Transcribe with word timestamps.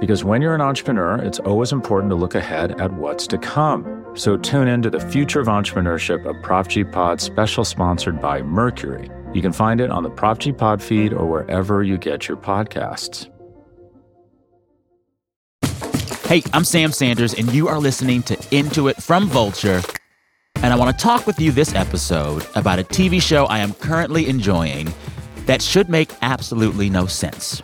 Because 0.00 0.24
when 0.24 0.42
you're 0.42 0.54
an 0.54 0.60
entrepreneur, 0.60 1.16
it's 1.16 1.38
always 1.38 1.72
important 1.72 2.10
to 2.10 2.16
look 2.16 2.34
ahead 2.34 2.80
at 2.80 2.92
what's 2.94 3.26
to 3.28 3.38
come. 3.38 4.04
So 4.14 4.36
tune 4.36 4.68
in 4.68 4.82
to 4.82 4.90
the 4.90 5.00
Future 5.00 5.40
of 5.40 5.46
Entrepreneurship, 5.46 6.24
a 6.24 6.34
Prop 6.42 6.68
G 6.68 6.84
Pod 6.84 7.20
special 7.20 7.64
sponsored 7.64 8.20
by 8.20 8.42
Mercury. 8.42 9.08
You 9.32 9.42
can 9.42 9.52
find 9.52 9.80
it 9.80 9.90
on 9.90 10.02
the 10.02 10.10
Prop 10.10 10.38
G 10.38 10.52
Pod 10.52 10.82
feed 10.82 11.12
or 11.12 11.26
wherever 11.26 11.82
you 11.82 11.96
get 11.96 12.28
your 12.28 12.36
podcasts. 12.36 13.30
Hey, 16.26 16.42
I'm 16.52 16.64
Sam 16.64 16.90
Sanders, 16.90 17.34
and 17.34 17.52
you 17.52 17.68
are 17.68 17.78
listening 17.78 18.22
to 18.24 18.38
Into 18.50 18.88
It 18.88 19.02
from 19.02 19.28
Vulture. 19.28 19.82
And 20.56 20.72
I 20.72 20.76
want 20.76 20.96
to 20.96 21.02
talk 21.02 21.26
with 21.26 21.38
you 21.38 21.52
this 21.52 21.74
episode 21.74 22.46
about 22.54 22.78
a 22.78 22.84
TV 22.84 23.20
show 23.20 23.44
I 23.46 23.58
am 23.58 23.74
currently 23.74 24.28
enjoying 24.28 24.92
that 25.46 25.60
should 25.60 25.88
make 25.88 26.10
absolutely 26.22 26.88
no 26.88 27.06
sense. 27.06 27.60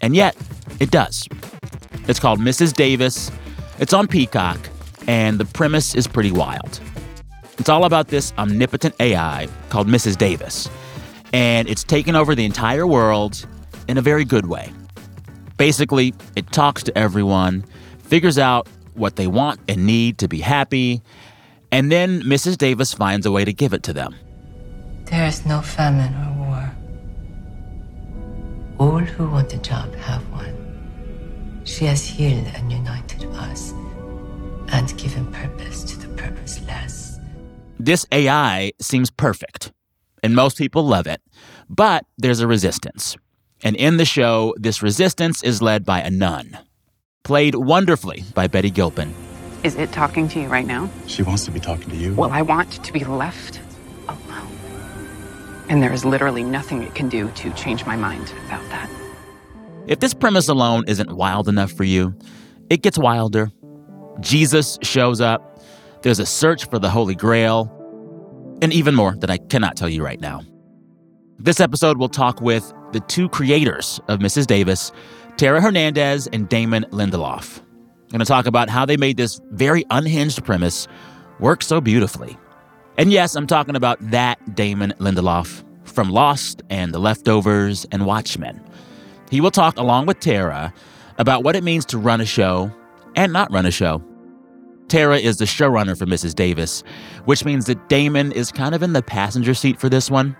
And 0.00 0.14
yet, 0.14 0.36
it 0.80 0.90
does. 0.90 1.26
It's 2.08 2.18
called 2.18 2.40
Mrs. 2.40 2.72
Davis. 2.72 3.30
It's 3.78 3.92
on 3.92 4.08
Peacock, 4.08 4.58
and 5.06 5.38
the 5.38 5.44
premise 5.44 5.94
is 5.94 6.06
pretty 6.06 6.32
wild. 6.32 6.80
It's 7.58 7.68
all 7.68 7.84
about 7.84 8.08
this 8.08 8.32
omnipotent 8.38 8.94
AI 8.98 9.46
called 9.68 9.88
Mrs. 9.88 10.16
Davis, 10.16 10.70
and 11.34 11.68
it's 11.68 11.84
taken 11.84 12.16
over 12.16 12.34
the 12.34 12.46
entire 12.46 12.86
world 12.86 13.46
in 13.88 13.98
a 13.98 14.00
very 14.00 14.24
good 14.24 14.46
way. 14.46 14.72
Basically, 15.58 16.14
it 16.34 16.50
talks 16.50 16.82
to 16.84 16.96
everyone, 16.96 17.62
figures 17.98 18.38
out 18.38 18.66
what 18.94 19.16
they 19.16 19.26
want 19.26 19.60
and 19.68 19.84
need 19.84 20.16
to 20.18 20.28
be 20.28 20.40
happy, 20.40 21.02
and 21.70 21.92
then 21.92 22.22
Mrs. 22.22 22.56
Davis 22.56 22.94
finds 22.94 23.26
a 23.26 23.30
way 23.30 23.44
to 23.44 23.52
give 23.52 23.74
it 23.74 23.82
to 23.82 23.92
them. 23.92 24.14
There 25.04 25.26
is 25.26 25.44
no 25.44 25.60
famine 25.60 26.14
or 26.14 26.46
war. 26.46 26.72
All 28.78 28.98
who 29.00 29.28
want 29.28 29.52
a 29.52 29.58
job 29.58 29.94
have 29.96 30.22
one. 30.30 30.57
She 31.68 31.84
has 31.84 32.04
healed 32.04 32.46
and 32.54 32.72
united 32.72 33.26
us 33.34 33.74
and 34.68 34.96
given 34.96 35.30
purpose 35.30 35.84
to 35.84 35.98
the 35.98 36.08
purposeless. 36.16 37.18
This 37.78 38.06
AI 38.10 38.72
seems 38.80 39.10
perfect, 39.10 39.70
and 40.22 40.34
most 40.34 40.56
people 40.56 40.82
love 40.82 41.06
it, 41.06 41.20
but 41.68 42.06
there's 42.16 42.40
a 42.40 42.46
resistance. 42.46 43.18
And 43.62 43.76
in 43.76 43.98
the 43.98 44.06
show, 44.06 44.54
this 44.56 44.82
resistance 44.82 45.42
is 45.42 45.60
led 45.60 45.84
by 45.84 46.00
a 46.00 46.10
nun, 46.10 46.58
played 47.22 47.54
wonderfully 47.54 48.24
by 48.34 48.46
Betty 48.46 48.70
Gilpin. 48.70 49.14
Is 49.62 49.76
it 49.76 49.92
talking 49.92 50.26
to 50.28 50.40
you 50.40 50.48
right 50.48 50.66
now? 50.66 50.88
She 51.06 51.22
wants 51.22 51.44
to 51.44 51.50
be 51.50 51.60
talking 51.60 51.90
to 51.90 51.96
you. 51.96 52.14
Well, 52.14 52.30
I 52.32 52.40
want 52.40 52.82
to 52.82 52.92
be 52.94 53.04
left 53.04 53.60
alone. 54.08 54.56
And 55.68 55.82
there 55.82 55.92
is 55.92 56.06
literally 56.06 56.44
nothing 56.44 56.82
it 56.82 56.94
can 56.94 57.10
do 57.10 57.30
to 57.32 57.52
change 57.52 57.84
my 57.84 57.94
mind 57.94 58.32
about 58.46 58.66
that. 58.70 58.88
If 59.88 60.00
this 60.00 60.12
premise 60.12 60.48
alone 60.48 60.84
isn't 60.86 61.12
wild 61.12 61.48
enough 61.48 61.72
for 61.72 61.84
you, 61.84 62.14
it 62.68 62.82
gets 62.82 62.98
wilder. 62.98 63.50
Jesus 64.20 64.78
shows 64.82 65.18
up, 65.18 65.62
there's 66.02 66.18
a 66.18 66.26
search 66.26 66.68
for 66.68 66.78
the 66.78 66.90
Holy 66.90 67.14
Grail, 67.14 67.74
and 68.60 68.70
even 68.70 68.94
more 68.94 69.16
that 69.16 69.30
I 69.30 69.38
cannot 69.38 69.78
tell 69.78 69.88
you 69.88 70.04
right 70.04 70.20
now. 70.20 70.42
This 71.38 71.58
episode, 71.58 71.96
we'll 71.96 72.10
talk 72.10 72.42
with 72.42 72.70
the 72.92 73.00
two 73.00 73.30
creators 73.30 73.98
of 74.08 74.18
Mrs. 74.18 74.46
Davis, 74.46 74.92
Tara 75.38 75.62
Hernandez 75.62 76.26
and 76.26 76.50
Damon 76.50 76.84
Lindelof. 76.90 77.60
I'm 77.60 78.08
going 78.10 78.18
to 78.18 78.26
talk 78.26 78.44
about 78.44 78.68
how 78.68 78.84
they 78.84 78.98
made 78.98 79.16
this 79.16 79.40
very 79.52 79.86
unhinged 79.88 80.44
premise 80.44 80.86
work 81.40 81.62
so 81.62 81.80
beautifully. 81.80 82.36
And 82.98 83.10
yes, 83.10 83.36
I'm 83.36 83.46
talking 83.46 83.76
about 83.76 83.98
that 84.10 84.54
Damon 84.54 84.92
Lindelof 84.98 85.64
from 85.84 86.10
Lost 86.10 86.62
and 86.68 86.92
The 86.92 86.98
Leftovers 86.98 87.86
and 87.90 88.04
Watchmen. 88.04 88.62
He 89.30 89.40
will 89.40 89.50
talk 89.50 89.76
along 89.76 90.06
with 90.06 90.20
Tara 90.20 90.72
about 91.18 91.44
what 91.44 91.56
it 91.56 91.64
means 91.64 91.84
to 91.86 91.98
run 91.98 92.20
a 92.20 92.26
show 92.26 92.70
and 93.16 93.32
not 93.32 93.52
run 93.52 93.66
a 93.66 93.70
show. 93.70 94.02
Tara 94.88 95.18
is 95.18 95.36
the 95.36 95.44
showrunner 95.44 95.98
for 95.98 96.06
Mrs. 96.06 96.34
Davis, 96.34 96.82
which 97.26 97.44
means 97.44 97.66
that 97.66 97.88
Damon 97.88 98.32
is 98.32 98.50
kind 98.50 98.74
of 98.74 98.82
in 98.82 98.94
the 98.94 99.02
passenger 99.02 99.52
seat 99.52 99.78
for 99.78 99.88
this 99.88 100.10
one. 100.10 100.34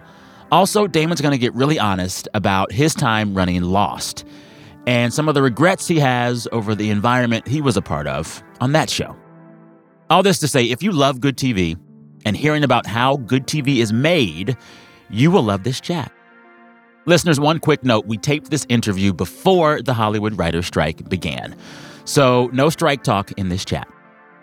Also, 0.51 0.87
Damon's 0.87 1.21
going 1.21 1.33
to 1.33 1.39
get 1.39 1.53
really 1.55 1.79
honest 1.79 2.29
about 2.33 2.73
his 2.73 2.95
time 2.95 3.35
running 3.35 3.63
Lost 3.63 4.25
and 4.89 5.13
some 5.13 5.29
of 5.29 5.35
the 5.35 5.43
regrets 5.43 5.87
he 5.87 5.99
has 5.99 6.49
over 6.51 6.75
the 6.75 6.89
environment 6.89 7.47
he 7.47 7.61
was 7.61 7.77
a 7.77 7.83
part 7.83 8.07
of 8.07 8.43
on 8.63 8.73
that 8.73 8.89
show. 8.89 9.15
All 10.09 10.23
this 10.23 10.39
to 10.39 10.49
say, 10.49 10.65
if 10.65 10.83
you 10.83 10.93
love 10.93 11.21
good 11.21 11.37
TV 11.37 11.79
and 12.25 12.35
hearing 12.35 12.65
about 12.65 12.87
how 12.87 13.19
good 13.19 13.47
TV 13.47 13.77
is 13.77 13.93
made, 13.93 14.57
you 15.11 15.31
will 15.31 15.43
love 15.43 15.63
this 15.63 15.79
chat. 15.79 16.11
Listeners, 17.09 17.41
one 17.41 17.59
quick 17.59 17.85
note 17.85 18.05
we 18.05 18.19
taped 18.19 18.51
this 18.51 18.67
interview 18.69 19.15
before 19.15 19.81
the 19.81 19.95
Hollywood 19.95 20.37
writer's 20.37 20.67
strike 20.67 21.09
began. 21.09 21.57
So, 22.05 22.51
no 22.53 22.69
strike 22.69 23.03
talk 23.03 23.33
in 23.39 23.49
this 23.49 23.65
chat. 23.65 23.89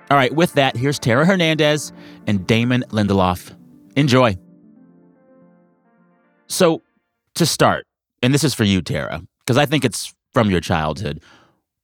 All 0.10 0.18
right, 0.18 0.34
with 0.34 0.54
that, 0.54 0.76
here's 0.76 0.98
Tara 0.98 1.28
Hernandez 1.28 1.94
and 2.26 2.48
Damon 2.48 2.84
Lindelof. 2.90 3.56
Enjoy. 3.96 4.36
So, 6.48 6.82
to 7.36 7.46
start, 7.46 7.86
and 8.24 8.34
this 8.34 8.44
is 8.44 8.56
for 8.56 8.64
you, 8.64 8.82
Tara, 8.82 9.22
because 9.42 9.58
I 9.58 9.68
think 9.68 9.86
it's 9.86 10.12
from 10.34 10.50
your 10.50 10.60
childhood, 10.60 11.22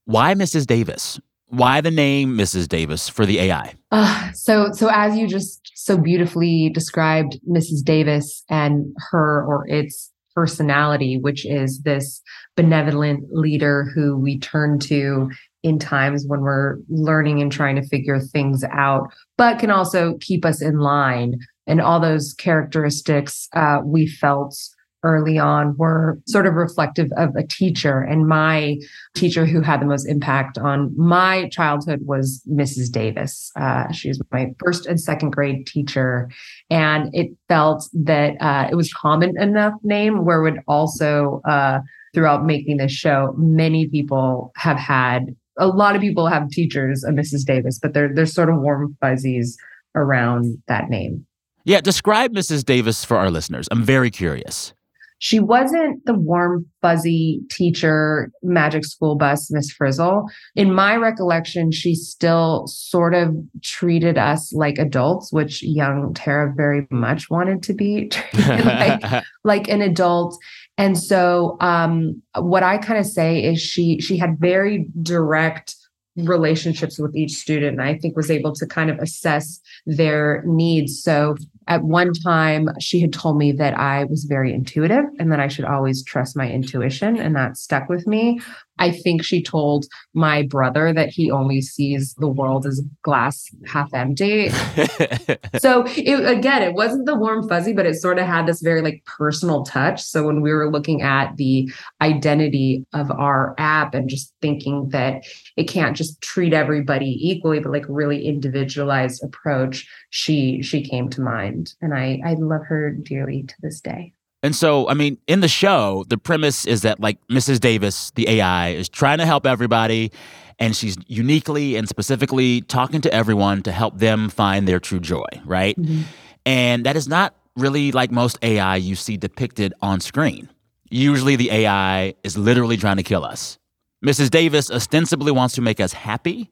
why 0.06 0.34
Mrs. 0.34 0.66
Davis? 0.66 1.20
Why 1.50 1.82
the 1.82 1.92
name 1.92 2.36
Mrs. 2.36 2.68
Davis 2.68 3.08
for 3.08 3.28
the 3.28 3.38
AI? 3.38 3.76
Uh, 3.92 4.32
so, 4.32 4.72
so 4.72 4.90
as 4.92 5.16
you 5.16 5.28
just 5.28 5.74
so 5.76 5.96
beautifully 5.96 6.72
described 6.74 7.40
Mrs. 7.48 7.84
Davis 7.84 8.44
and 8.50 8.96
her 9.12 9.46
or 9.46 9.68
its 9.68 10.12
personality, 10.36 11.18
which 11.18 11.46
is 11.46 11.82
this 11.82 12.22
benevolent 12.56 13.24
leader 13.32 13.90
who 13.94 14.18
we 14.18 14.40
turn 14.40 14.80
to 14.80 15.30
in 15.64 15.78
times 15.78 16.26
when 16.28 16.42
we're 16.42 16.78
learning 16.90 17.42
and 17.42 17.52
trying 17.52 17.76
to 17.76 17.88
figure 17.88 18.20
things 18.20 18.64
out, 18.72 19.14
but 19.38 19.60
can 19.60 19.70
also 19.70 20.18
keep 20.20 20.44
us 20.46 20.62
in 20.62 20.80
line. 20.80 21.40
And 21.68 21.80
all 21.80 22.00
those 22.00 22.34
characteristics 22.34 23.48
uh, 23.56 23.80
we 23.84 24.08
felt 24.08 24.56
early 25.04 25.38
on 25.38 25.76
were 25.78 26.20
sort 26.28 26.46
of 26.46 26.54
reflective 26.54 27.10
of 27.18 27.36
a 27.36 27.44
teacher. 27.44 28.02
And 28.02 28.28
my 28.28 28.78
teacher 29.16 29.46
who 29.46 29.62
had 29.62 29.82
the 29.82 29.86
most 29.86 30.06
impact 30.06 30.58
on 30.58 30.94
my 30.98 31.50
childhood 31.50 32.02
was 32.06 32.44
Mrs. 32.50 32.92
Davis. 32.92 33.52
Uh, 33.56 33.92
she 33.92 34.10
was 34.10 34.22
my 34.32 34.54
first 34.64 34.86
and 34.86 35.00
second 35.00 35.32
grade 35.32 35.66
teacher. 35.66 36.30
And 36.70 37.10
it 37.14 37.32
felt 37.48 37.90
that 37.94 38.36
uh, 38.42 38.68
it 38.72 38.76
was 38.76 38.94
common 38.94 39.40
enough 39.42 39.74
name 39.84 40.26
where 40.26 40.42
would 40.42 40.60
also, 40.68 41.42
uh, 41.48 41.80
throughout 42.14 42.46
making 42.46 42.78
this 42.78 42.92
show, 42.92 43.34
many 43.38 43.88
people 43.88 44.52
have 44.58 44.78
had, 44.78 45.36
a 45.58 45.68
lot 45.68 45.96
of 45.96 46.02
people 46.02 46.28
have 46.28 46.50
teachers 46.50 47.04
of 47.04 47.16
Mrs. 47.16 47.46
Davis, 47.46 47.80
but 47.80 47.94
they're, 47.94 48.14
they're 48.14 48.26
sort 48.26 48.50
of 48.50 48.60
warm 48.60 48.96
fuzzies 49.02 49.58
around 49.96 50.58
that 50.68 50.90
name. 50.90 51.26
Yeah, 51.64 51.80
describe 51.82 52.34
Mrs. 52.34 52.66
Davis 52.66 53.06
for 53.06 53.18
our 53.18 53.30
listeners. 53.30 53.68
I'm 53.70 53.84
very 53.84 54.10
curious 54.10 54.74
she 55.22 55.40
wasn't 55.40 56.04
the 56.08 56.16
warm, 56.16 56.66
fuzzy 56.82 57.42
teacher, 57.52 58.32
magic 58.42 58.84
school 58.84 59.16
bus, 59.16 59.52
Miss 59.52 59.72
Frizzle. 59.72 60.26
In 60.56 60.74
my 60.74 60.96
recollection, 60.96 61.72
she 61.72 61.94
still 61.94 62.66
sort 62.66 63.14
of 63.14 63.36
treated 63.62 64.18
us 64.18 64.52
like 64.52 64.80
adults, 64.80 65.32
which 65.32 65.62
young 65.62 66.16
Tara 66.16 66.52
very 66.58 66.88
much 66.90 67.30
wanted 67.30 67.62
to 67.64 67.74
be 67.76 68.08
treated 68.10 68.66
like, 68.66 69.24
like 69.44 69.70
an 69.70 69.84
adult. 69.84 70.36
And 70.80 70.98
so 70.98 71.56
um, 71.60 72.20
what 72.40 72.64
I 72.64 72.80
kind 72.80 72.98
of 72.98 73.06
say 73.06 73.44
is 73.44 73.62
she 73.62 74.02
she 74.02 74.18
had 74.18 74.40
very 74.40 74.88
direct 75.04 75.76
relationships 76.18 77.00
with 77.00 77.16
each 77.16 77.32
student 77.32 77.80
and 77.80 77.82
i 77.82 77.98
think 77.98 78.18
was 78.18 78.30
able 78.30 78.54
to 78.54 78.68
kind 78.68 78.90
of 78.90 79.00
assess 79.00 79.62
their 79.86 80.44
needs 80.46 81.02
so 81.02 81.38
at 81.72 81.84
one 81.84 82.12
time 82.12 82.68
she 82.82 83.00
had 83.00 83.14
told 83.14 83.38
me 83.38 83.54
that 83.54 83.74
i 83.78 84.04
was 84.04 84.26
very 84.26 84.54
intuitive 84.54 85.06
and 85.20 85.32
that 85.32 85.40
i 85.40 85.48
should 85.48 85.64
always 85.64 86.04
trust 86.04 86.36
my 86.36 86.52
intuition 86.52 87.18
and 87.18 87.34
that 87.34 87.56
stuck 87.56 87.88
with 87.88 88.06
me 88.06 88.42
I 88.82 88.90
think 88.90 89.24
she 89.24 89.44
told 89.44 89.86
my 90.16 90.42
brother 90.42 90.92
that 90.92 91.10
he 91.10 91.30
only 91.30 91.62
sees 91.62 92.16
the 92.16 92.28
world 92.28 92.66
as 92.66 92.82
glass 93.04 93.46
half 93.68 93.94
empty. 93.94 94.50
so 95.60 95.86
it, 95.96 96.26
again, 96.26 96.64
it 96.64 96.74
wasn't 96.74 97.06
the 97.06 97.16
warm 97.16 97.48
fuzzy, 97.48 97.74
but 97.74 97.86
it 97.86 97.94
sort 97.94 98.18
of 98.18 98.26
had 98.26 98.48
this 98.48 98.60
very 98.60 98.82
like 98.82 99.04
personal 99.06 99.62
touch. 99.64 100.02
So 100.02 100.26
when 100.26 100.42
we 100.42 100.52
were 100.52 100.72
looking 100.72 101.04
at 101.04 101.38
the 101.38 101.72
identity 102.02 102.84
of 102.92 103.12
our 103.12 103.54
app 103.60 103.94
and 103.94 104.10
just 104.10 104.34
thinking 104.42 104.90
that 104.90 105.26
it 105.58 105.66
can't 105.66 105.96
just 105.96 106.20
treat 106.22 106.52
everybody 106.52 107.20
equally, 107.22 107.60
but 107.60 107.72
like 107.72 107.86
really 107.88 108.26
individualized 108.26 109.24
approach, 109.24 109.88
she 110.10 110.64
she 110.64 110.82
came 110.82 111.08
to 111.10 111.22
mind, 111.22 111.76
and 111.82 111.94
I 111.94 112.20
I 112.26 112.34
love 112.34 112.64
her 112.68 112.90
dearly 112.90 113.44
to 113.44 113.56
this 113.62 113.80
day. 113.80 114.14
And 114.44 114.56
so, 114.56 114.88
I 114.90 114.96
mean, 114.96 115.18
in 115.28 115.42
the 115.42 115.48
show, 115.48 116.04
the 116.10 116.18
premise 116.18 116.66
is 116.66 116.82
that 116.82 117.00
like 117.00 117.18
Mrs. 117.28 117.60
Davis, 117.60 118.12
the 118.12 118.28
AI, 118.28 118.70
is 118.70 118.90
trying 118.90 119.20
to 119.20 119.26
help 119.26 119.46
everybody, 119.46 120.12
and 120.58 120.76
she's 120.76 120.98
uniquely 121.08 121.76
and 121.76 121.88
specifically 121.88 122.62
talking 122.62 123.02
to 123.02 123.14
everyone 123.14 123.62
to 123.64 123.72
help 123.72 123.98
them 124.00 124.30
find 124.30 124.68
their 124.68 124.80
true 124.80 125.00
joy, 125.00 125.28
right? 125.46 125.78
Mm-hmm. 125.78 126.02
And 126.46 126.86
that 126.86 126.96
is 126.96 127.08
not 127.08 127.36
really 127.56 127.92
like 127.92 128.12
most 128.12 128.40
AI 128.42 128.78
you 128.78 128.96
see 128.96 129.18
depicted 129.18 129.74
on 129.82 130.00
screen. 130.00 130.50
Usually, 130.90 131.36
the 131.36 131.52
AI 131.52 132.16
is 132.24 132.38
literally 132.38 132.78
trying 132.78 132.98
to 132.98 133.04
kill 133.04 133.24
us. 133.24 133.60
Mrs. 134.04 134.32
Davis 134.32 134.72
ostensibly 134.72 135.32
wants 135.32 135.54
to 135.56 135.62
make 135.62 135.80
us 135.80 135.94
happy. 135.94 136.50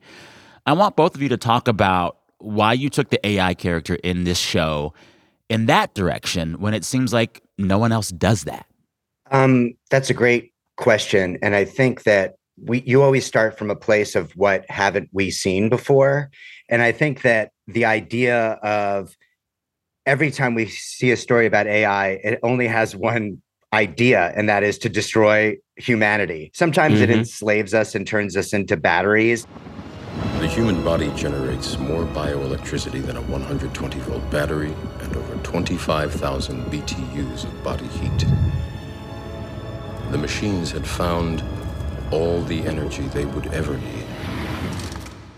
I 0.65 0.74
want 0.74 0.95
both 0.95 1.15
of 1.15 1.21
you 1.21 1.30
to 1.30 1.38
talk 1.38 1.68
about 1.68 2.18
why 2.38 2.74
you 2.74 2.89
took 2.89 3.09
the 3.09 3.25
AI 3.25 3.56
character 3.56 3.95
in 3.95 4.24
this 4.24 4.38
show 4.38 4.94
in 5.50 5.65
that 5.65 5.94
direction 5.95 6.59
when 6.59 6.74
it 6.74 6.86
seems 6.86 7.12
like 7.12 7.41
no 7.59 7.77
one 7.77 7.91
else 7.91 8.09
does 8.09 8.45
that? 8.45 8.65
Um, 9.31 9.73
that's 9.91 10.09
a 10.09 10.13
great 10.13 10.53
question. 10.77 11.38
And 11.41 11.56
I 11.56 11.65
think 11.65 12.03
that 12.03 12.35
we 12.61 12.81
you 12.81 13.01
always 13.01 13.25
start 13.25 13.57
from 13.57 13.69
a 13.69 13.75
place 13.75 14.15
of 14.15 14.31
what 14.33 14.65
haven't 14.69 15.09
we 15.11 15.31
seen 15.31 15.69
before. 15.69 16.29
And 16.67 16.81
I 16.81 16.91
think 16.91 17.21
that 17.21 17.51
the 17.67 17.85
idea 17.85 18.51
of 18.63 19.15
every 20.06 20.31
time 20.31 20.56
we 20.56 20.65
see 20.67 21.11
a 21.11 21.17
story 21.17 21.45
about 21.45 21.67
AI, 21.67 22.19
it 22.23 22.39
only 22.44 22.67
has 22.67 22.95
one 22.95 23.41
idea, 23.73 24.33
and 24.35 24.50
that 24.50 24.63
is 24.63 24.77
to 24.79 24.89
destroy 24.89 25.55
humanity. 25.75 26.51
Sometimes 26.53 26.95
mm-hmm. 26.95 27.03
it 27.03 27.09
enslaves 27.12 27.73
us 27.73 27.94
and 27.95 28.07
turns 28.07 28.35
us 28.35 28.53
into 28.53 28.75
batteries. 28.75 29.45
The 30.39 30.48
human 30.48 30.83
body 30.83 31.12
generates 31.16 31.77
more 31.77 32.06
bioelectricity 32.06 33.06
than 33.06 33.18
a 33.18 33.21
120 33.21 34.00
volt 34.00 34.30
battery 34.31 34.74
and 35.01 35.16
over 35.16 35.36
25,000 35.44 36.66
BTUs 36.66 37.44
of 37.44 37.63
body 37.63 37.88
heat. 37.88 38.25
The 40.12 40.18
machines 40.18 40.71
had 40.71 40.88
found 40.88 41.44
all 42.12 42.42
the 42.42 42.62
energy 42.62 43.04
they 43.04 43.25
would 43.25 43.48
ever 43.48 43.77
need. 43.77 44.06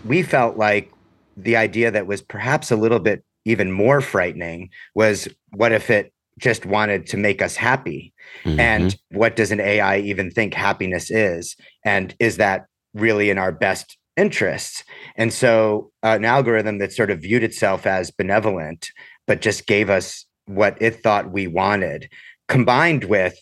We 0.04 0.22
felt 0.22 0.56
like 0.56 0.92
the 1.36 1.56
idea 1.56 1.90
that 1.90 2.06
was 2.06 2.22
perhaps 2.22 2.70
a 2.70 2.76
little 2.76 3.00
bit 3.00 3.24
even 3.44 3.72
more 3.72 4.00
frightening 4.00 4.70
was 4.94 5.28
what 5.50 5.72
if 5.72 5.90
it 5.90 6.12
just 6.38 6.64
wanted 6.64 7.06
to 7.08 7.16
make 7.16 7.42
us 7.42 7.56
happy? 7.56 8.12
Mm-hmm. 8.44 8.60
And 8.60 8.96
what 9.10 9.36
does 9.36 9.52
an 9.52 9.60
AI 9.60 9.98
even 9.98 10.30
think 10.30 10.54
happiness 10.54 11.10
is? 11.10 11.56
And 11.84 12.14
is 12.18 12.38
that 12.38 12.66
really 12.94 13.30
in 13.30 13.38
our 13.38 13.52
best 13.52 13.98
interests. 14.16 14.84
And 15.16 15.32
so 15.32 15.90
uh, 16.02 16.16
an 16.18 16.24
algorithm 16.24 16.78
that 16.78 16.92
sort 16.92 17.10
of 17.10 17.20
viewed 17.20 17.42
itself 17.42 17.86
as 17.86 18.10
benevolent, 18.10 18.90
but 19.26 19.40
just 19.40 19.66
gave 19.66 19.90
us 19.90 20.26
what 20.46 20.80
it 20.80 21.02
thought 21.02 21.32
we 21.32 21.46
wanted, 21.46 22.10
combined 22.48 23.04
with 23.04 23.36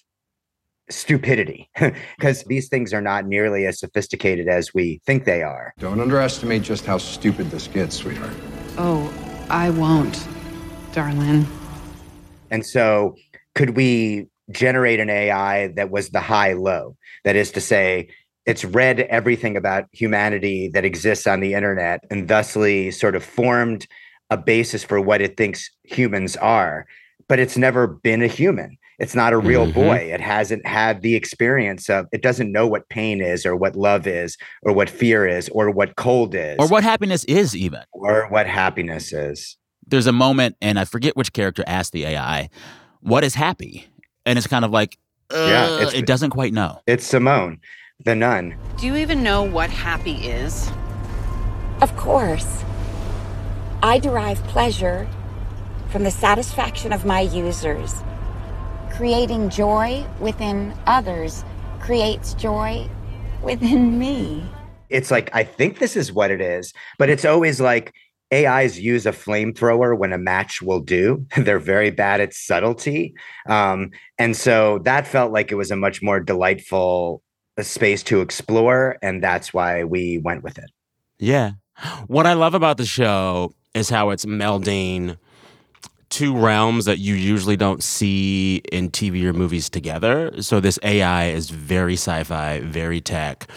stupidity, 0.90 1.70
because 2.18 2.44
these 2.44 2.68
things 2.68 2.92
are 2.92 3.00
not 3.00 3.26
nearly 3.26 3.66
as 3.66 3.78
sophisticated 3.78 4.48
as 4.48 4.74
we 4.74 5.00
think 5.06 5.24
they 5.24 5.42
are. 5.42 5.72
Don't 5.78 6.00
underestimate 6.00 6.62
just 6.62 6.84
how 6.84 6.98
stupid 6.98 7.50
this 7.50 7.68
gets, 7.68 7.96
sweetheart. 7.96 8.34
Oh, 8.76 9.12
I 9.48 9.70
won't, 9.70 10.26
darling. 10.92 11.46
And 12.50 12.66
so, 12.66 13.16
could 13.54 13.76
we 13.76 14.26
generate 14.50 15.00
an 15.00 15.10
AI 15.10 15.68
that 15.68 15.90
was 15.90 16.10
the 16.10 16.20
high 16.20 16.54
low? 16.54 16.96
That 17.24 17.36
is 17.36 17.52
to 17.52 17.60
say, 17.60 18.08
it's 18.46 18.64
read 18.64 19.00
everything 19.00 19.56
about 19.56 19.84
humanity 19.92 20.68
that 20.68 20.84
exists 20.84 21.26
on 21.26 21.40
the 21.40 21.54
internet 21.54 22.04
and 22.10 22.28
thusly 22.28 22.90
sort 22.90 23.14
of 23.14 23.24
formed 23.24 23.86
a 24.30 24.36
basis 24.36 24.84
for 24.84 25.00
what 25.00 25.20
it 25.20 25.36
thinks 25.36 25.70
humans 25.84 26.36
are. 26.36 26.86
But 27.28 27.38
it's 27.38 27.56
never 27.56 27.86
been 27.86 28.22
a 28.22 28.26
human. 28.26 28.76
It's 28.98 29.14
not 29.14 29.32
a 29.32 29.38
real 29.38 29.64
mm-hmm. 29.64 29.80
boy. 29.80 29.96
It 29.96 30.20
hasn't 30.20 30.66
had 30.66 31.02
the 31.02 31.14
experience 31.14 31.88
of 31.88 32.06
it 32.12 32.22
doesn't 32.22 32.52
know 32.52 32.66
what 32.66 32.88
pain 32.88 33.22
is 33.22 33.46
or 33.46 33.56
what 33.56 33.74
love 33.74 34.06
is 34.06 34.36
or 34.62 34.72
what 34.72 34.90
fear 34.90 35.26
is 35.26 35.48
or 35.50 35.70
what 35.70 35.96
cold 35.96 36.34
is. 36.34 36.56
Or 36.58 36.68
what 36.68 36.84
happiness 36.84 37.24
is 37.24 37.56
even. 37.56 37.82
Or 37.92 38.28
what 38.28 38.46
happiness 38.46 39.12
is. 39.12 39.56
There's 39.86 40.06
a 40.06 40.12
moment 40.12 40.56
and 40.60 40.78
i 40.78 40.84
forget 40.84 41.16
which 41.16 41.32
character 41.32 41.64
asked 41.66 41.92
the 41.92 42.04
ai 42.04 42.48
what 43.00 43.24
is 43.24 43.34
happy? 43.34 43.88
And 44.26 44.38
it's 44.38 44.46
kind 44.46 44.64
of 44.64 44.70
like 44.70 44.98
uh, 45.34 45.46
yeah 45.48 45.90
it 45.94 46.06
doesn't 46.06 46.30
quite 46.30 46.52
know. 46.52 46.80
It's 46.86 47.06
simone 47.06 47.58
the 48.04 48.14
nun. 48.14 48.56
Do 48.78 48.86
you 48.86 48.96
even 48.96 49.22
know 49.22 49.42
what 49.42 49.70
happy 49.70 50.14
is? 50.26 50.70
Of 51.82 51.96
course. 51.96 52.64
I 53.82 53.98
derive 53.98 54.42
pleasure 54.44 55.08
from 55.90 56.04
the 56.04 56.10
satisfaction 56.10 56.92
of 56.92 57.04
my 57.04 57.20
users. 57.20 57.94
Creating 58.92 59.48
joy 59.48 60.04
within 60.20 60.74
others 60.86 61.44
creates 61.80 62.34
joy 62.34 62.88
within 63.42 63.98
me. 63.98 64.44
It's 64.88 65.10
like, 65.10 65.30
I 65.34 65.44
think 65.44 65.78
this 65.78 65.96
is 65.96 66.12
what 66.12 66.30
it 66.30 66.40
is, 66.40 66.74
but 66.98 67.08
it's 67.08 67.24
always 67.24 67.60
like, 67.60 67.92
AIs 68.32 68.78
use 68.78 69.06
a 69.06 69.12
flamethrower 69.12 69.98
when 69.98 70.12
a 70.12 70.18
match 70.18 70.62
will 70.62 70.78
do. 70.78 71.26
They're 71.36 71.58
very 71.58 71.90
bad 71.90 72.20
at 72.20 72.32
subtlety. 72.32 73.14
Um, 73.48 73.90
and 74.18 74.36
so 74.36 74.78
that 74.84 75.08
felt 75.08 75.32
like 75.32 75.50
it 75.50 75.56
was 75.56 75.72
a 75.72 75.76
much 75.76 76.00
more 76.00 76.20
delightful 76.20 77.22
a 77.60 77.64
space 77.64 78.02
to 78.04 78.20
explore, 78.20 78.96
and 79.02 79.22
that's 79.22 79.54
why 79.54 79.84
we 79.84 80.18
went 80.18 80.42
with 80.42 80.58
it. 80.58 80.70
Yeah. 81.18 81.52
What 82.08 82.26
I 82.26 82.32
love 82.32 82.54
about 82.54 82.76
the 82.76 82.84
show 82.84 83.54
is 83.74 83.88
how 83.88 84.10
it's 84.10 84.24
melding 84.24 85.16
two 86.08 86.36
realms 86.36 86.86
that 86.86 86.98
you 86.98 87.14
usually 87.14 87.56
don't 87.56 87.82
see 87.82 88.56
in 88.72 88.90
TV 88.90 89.22
or 89.24 89.32
movies 89.32 89.70
together. 89.70 90.42
So 90.42 90.58
this 90.58 90.78
AI 90.82 91.26
is 91.28 91.50
very 91.50 91.94
sci-fi, 91.94 92.60
very 92.60 93.00
tech. 93.00 93.48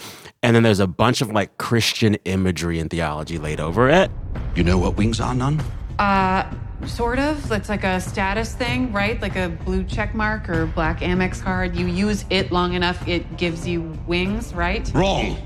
And 0.42 0.54
then 0.54 0.62
there's 0.62 0.80
a 0.80 0.86
bunch 0.86 1.20
of 1.20 1.30
like 1.30 1.58
Christian 1.58 2.14
imagery 2.24 2.78
and 2.78 2.88
theology 2.88 3.38
laid 3.38 3.60
over 3.60 3.88
it. 3.88 4.10
You 4.54 4.62
know 4.62 4.78
what 4.78 4.96
wings 4.96 5.20
are, 5.20 5.34
nun? 5.34 5.62
Uh 5.98 6.44
Sort 6.86 7.18
of. 7.18 7.50
It's 7.50 7.68
like 7.68 7.84
a 7.84 8.00
status 8.00 8.54
thing, 8.54 8.92
right? 8.92 9.20
Like 9.20 9.36
a 9.36 9.48
blue 9.48 9.84
check 9.84 10.14
mark 10.14 10.48
or 10.50 10.66
black 10.66 11.00
Amex 11.00 11.40
card. 11.40 11.74
You 11.74 11.86
use 11.86 12.24
it 12.30 12.52
long 12.52 12.74
enough, 12.74 13.06
it 13.08 13.38
gives 13.38 13.66
you 13.66 13.96
wings, 14.06 14.52
right? 14.52 14.90
Wrong. 14.94 15.36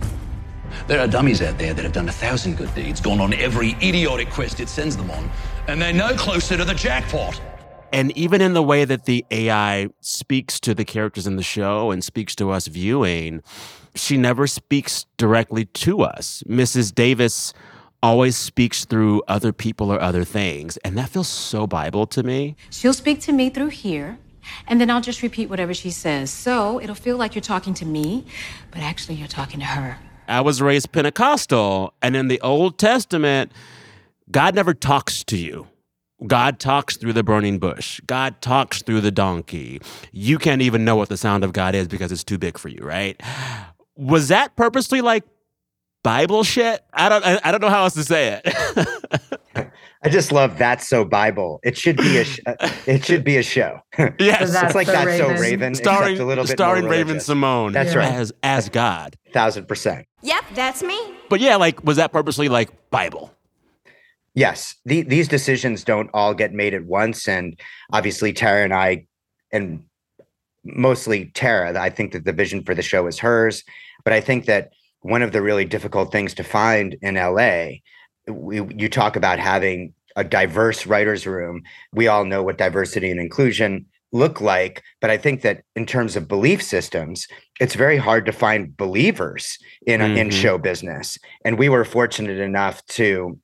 There 0.86 0.98
are 1.00 1.06
dummies 1.06 1.40
out 1.40 1.56
there 1.58 1.74
that 1.74 1.82
have 1.82 1.92
done 1.92 2.08
a 2.08 2.12
thousand 2.12 2.56
good 2.56 2.74
deeds, 2.74 3.00
gone 3.00 3.20
on 3.20 3.32
every 3.34 3.72
idiotic 3.82 4.30
quest 4.30 4.60
it 4.60 4.68
sends 4.68 4.96
them 4.96 5.10
on, 5.10 5.30
and 5.66 5.80
they're 5.80 5.92
no 5.92 6.14
closer 6.14 6.56
to 6.56 6.64
the 6.64 6.74
jackpot. 6.74 7.40
And 7.92 8.14
even 8.16 8.42
in 8.42 8.52
the 8.52 8.62
way 8.62 8.84
that 8.84 9.04
the 9.04 9.24
AI 9.30 9.88
speaks 10.00 10.60
to 10.60 10.74
the 10.74 10.84
characters 10.84 11.26
in 11.26 11.36
the 11.36 11.42
show 11.42 11.90
and 11.90 12.04
speaks 12.04 12.34
to 12.36 12.50
us 12.50 12.66
viewing, 12.66 13.42
she 13.94 14.16
never 14.18 14.46
speaks 14.46 15.06
directly 15.16 15.64
to 15.66 16.02
us. 16.02 16.42
Mrs. 16.46 16.94
Davis 16.94 17.54
always 18.02 18.36
speaks 18.36 18.84
through 18.84 19.22
other 19.28 19.52
people 19.52 19.92
or 19.92 20.00
other 20.00 20.24
things. 20.24 20.76
And 20.78 20.96
that 20.98 21.08
feels 21.08 21.28
so 21.28 21.66
Bible 21.66 22.06
to 22.08 22.22
me. 22.22 22.56
She'll 22.70 22.94
speak 22.94 23.20
to 23.22 23.32
me 23.32 23.50
through 23.50 23.68
here, 23.68 24.18
and 24.66 24.80
then 24.80 24.90
I'll 24.90 25.00
just 25.00 25.22
repeat 25.22 25.50
whatever 25.50 25.74
she 25.74 25.90
says. 25.90 26.30
So 26.30 26.80
it'll 26.80 26.94
feel 26.94 27.16
like 27.16 27.34
you're 27.34 27.42
talking 27.42 27.74
to 27.74 27.86
me, 27.86 28.24
but 28.70 28.80
actually 28.82 29.16
you're 29.16 29.28
talking 29.28 29.60
to 29.60 29.66
her. 29.66 29.98
I 30.28 30.42
was 30.42 30.60
raised 30.60 30.92
Pentecostal, 30.92 31.94
and 32.02 32.14
in 32.14 32.28
the 32.28 32.40
Old 32.42 32.78
Testament, 32.78 33.52
God 34.30 34.54
never 34.54 34.74
talks 34.74 35.24
to 35.24 35.38
you. 35.38 35.66
God 36.26 36.58
talks 36.58 36.96
through 36.96 37.12
the 37.12 37.22
burning 37.22 37.58
bush. 37.58 38.00
God 38.06 38.40
talks 38.42 38.82
through 38.82 39.00
the 39.00 39.12
donkey. 39.12 39.80
You 40.12 40.38
can't 40.38 40.62
even 40.62 40.84
know 40.84 40.96
what 40.96 41.08
the 41.08 41.16
sound 41.16 41.44
of 41.44 41.52
God 41.52 41.74
is 41.74 41.86
because 41.86 42.10
it's 42.10 42.24
too 42.24 42.38
big 42.38 42.58
for 42.58 42.68
you, 42.68 42.80
right? 42.82 43.20
Was 43.96 44.28
that 44.28 44.56
purposely 44.56 45.00
like 45.00 45.24
Bible 46.02 46.44
shit. 46.44 46.82
I 46.92 47.08
don't. 47.08 47.24
I, 47.24 47.40
I 47.44 47.50
don't 47.50 47.60
know 47.60 47.68
how 47.68 47.84
else 47.84 47.94
to 47.94 48.04
say 48.04 48.40
it. 48.44 49.70
I 50.02 50.08
just 50.08 50.30
love 50.30 50.58
that 50.58 50.80
so 50.80 51.04
Bible. 51.04 51.58
It 51.64 51.76
should 51.76 51.96
be 51.96 52.18
a 52.18 52.24
sh- 52.24 52.38
uh, 52.46 52.54
it 52.86 53.04
should 53.04 53.24
be 53.24 53.36
a 53.36 53.42
show. 53.42 53.80
Yes. 54.18 54.54
it's 54.62 54.74
like 54.74 54.86
that 54.86 55.18
so 55.18 55.30
Raven, 55.30 55.74
starring 55.74 56.12
except 56.12 56.20
a 56.20 56.24
little 56.24 56.44
bit 56.44 56.52
starring 56.52 56.84
more 56.84 56.92
Raven. 56.92 57.20
Simone. 57.20 57.72
That's 57.72 57.94
right. 57.94 58.12
as 58.12 58.32
as 58.42 58.68
God. 58.68 59.16
Thousand 59.32 59.66
percent. 59.66 60.06
Yep, 60.22 60.44
that's 60.54 60.82
me. 60.82 60.98
But 61.28 61.40
yeah, 61.40 61.56
like 61.56 61.82
was 61.84 61.96
that 61.96 62.12
purposely 62.12 62.48
like 62.48 62.70
Bible? 62.90 63.34
Yes, 64.34 64.76
the, 64.84 65.02
these 65.02 65.26
decisions 65.26 65.82
don't 65.82 66.10
all 66.14 66.32
get 66.32 66.52
made 66.52 66.74
at 66.74 66.84
once, 66.84 67.26
and 67.26 67.58
obviously 67.92 68.32
Tara 68.32 68.62
and 68.62 68.72
I, 68.72 69.06
and 69.50 69.82
mostly 70.62 71.26
Tara, 71.34 71.76
I 71.80 71.90
think 71.90 72.12
that 72.12 72.24
the 72.24 72.32
vision 72.32 72.62
for 72.62 72.72
the 72.72 72.82
show 72.82 73.08
is 73.08 73.18
hers. 73.18 73.64
But 74.04 74.12
I 74.12 74.20
think 74.20 74.44
that 74.46 74.70
one 75.00 75.22
of 75.22 75.32
the 75.32 75.42
really 75.42 75.64
difficult 75.64 76.12
things 76.12 76.34
to 76.34 76.44
find 76.44 76.96
in 77.02 77.14
LA, 77.14 77.78
we, 78.28 78.62
you 78.76 78.88
talk 78.88 79.16
about 79.16 79.38
having 79.38 79.94
a 80.16 80.24
diverse 80.24 80.86
writers' 80.86 81.26
room. 81.26 81.62
We 81.92 82.08
all 82.08 82.24
know 82.24 82.42
what 82.42 82.58
diversity 82.58 83.10
and 83.10 83.20
inclusion 83.20 83.86
look 84.10 84.40
like, 84.40 84.82
but 85.00 85.10
I 85.10 85.18
think 85.18 85.42
that 85.42 85.62
in 85.76 85.84
terms 85.86 86.16
of 86.16 86.26
belief 86.28 86.62
systems, 86.62 87.26
it's 87.60 87.74
very 87.74 87.98
hard 87.98 88.24
to 88.26 88.32
find 88.32 88.76
believers 88.76 89.58
in 89.86 90.00
in 90.00 90.28
Mhm. 90.28 90.32
show 90.32 90.58
business. 90.58 91.18
And 91.44 91.58
we 91.58 91.68
were 91.68 91.84
fortunate 91.84 92.38
enough 92.40 92.84
to 92.86 93.38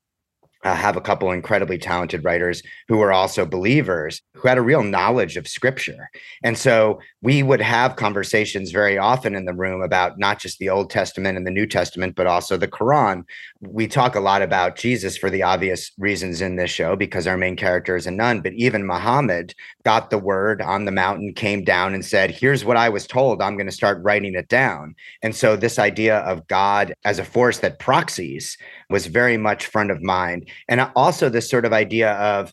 uh, 0.64 0.74
have 0.74 0.96
a 0.96 1.00
couple 1.00 1.30
incredibly 1.30 1.78
talented 1.78 2.24
writers 2.24 2.62
who 2.88 2.96
were 2.96 3.12
also 3.12 3.44
believers 3.44 4.22
who 4.34 4.48
had 4.48 4.58
a 4.58 4.62
real 4.62 4.82
knowledge 4.82 5.36
of 5.36 5.46
scripture. 5.46 6.08
And 6.42 6.58
so 6.58 7.00
we 7.22 7.42
would 7.42 7.60
have 7.60 7.96
conversations 7.96 8.70
very 8.70 8.98
often 8.98 9.34
in 9.34 9.44
the 9.44 9.54
room 9.54 9.82
about 9.82 10.18
not 10.18 10.38
just 10.38 10.58
the 10.58 10.70
Old 10.70 10.90
Testament 10.90 11.36
and 11.36 11.46
the 11.46 11.50
New 11.50 11.66
Testament, 11.66 12.16
but 12.16 12.26
also 12.26 12.56
the 12.56 12.68
Quran. 12.68 13.24
We 13.60 13.86
talk 13.86 14.14
a 14.14 14.20
lot 14.20 14.42
about 14.42 14.76
Jesus 14.76 15.16
for 15.16 15.30
the 15.30 15.42
obvious 15.42 15.92
reasons 15.98 16.40
in 16.40 16.56
this 16.56 16.70
show 16.70 16.96
because 16.96 17.26
our 17.26 17.36
main 17.36 17.56
character 17.56 17.96
is 17.96 18.06
a 18.06 18.10
nun, 18.10 18.40
but 18.40 18.52
even 18.54 18.86
Muhammad 18.86 19.54
got 19.84 20.10
the 20.10 20.18
word 20.18 20.60
on 20.60 20.84
the 20.84 20.92
mountain, 20.92 21.32
came 21.34 21.64
down 21.64 21.94
and 21.94 22.04
said, 22.04 22.30
Here's 22.30 22.64
what 22.64 22.76
I 22.76 22.88
was 22.88 23.06
told. 23.06 23.40
I'm 23.40 23.56
going 23.56 23.66
to 23.66 23.72
start 23.72 24.02
writing 24.02 24.34
it 24.34 24.48
down. 24.48 24.94
And 25.22 25.34
so 25.34 25.56
this 25.56 25.78
idea 25.78 26.18
of 26.20 26.46
God 26.48 26.94
as 27.04 27.18
a 27.18 27.24
force 27.24 27.58
that 27.58 27.78
proxies 27.78 28.56
was 28.90 29.06
very 29.06 29.36
much 29.36 29.66
front 29.66 29.90
of 29.90 30.02
mind. 30.02 30.50
And 30.68 30.88
also 30.96 31.28
this 31.28 31.48
sort 31.48 31.64
of 31.64 31.72
idea 31.72 32.12
of 32.12 32.52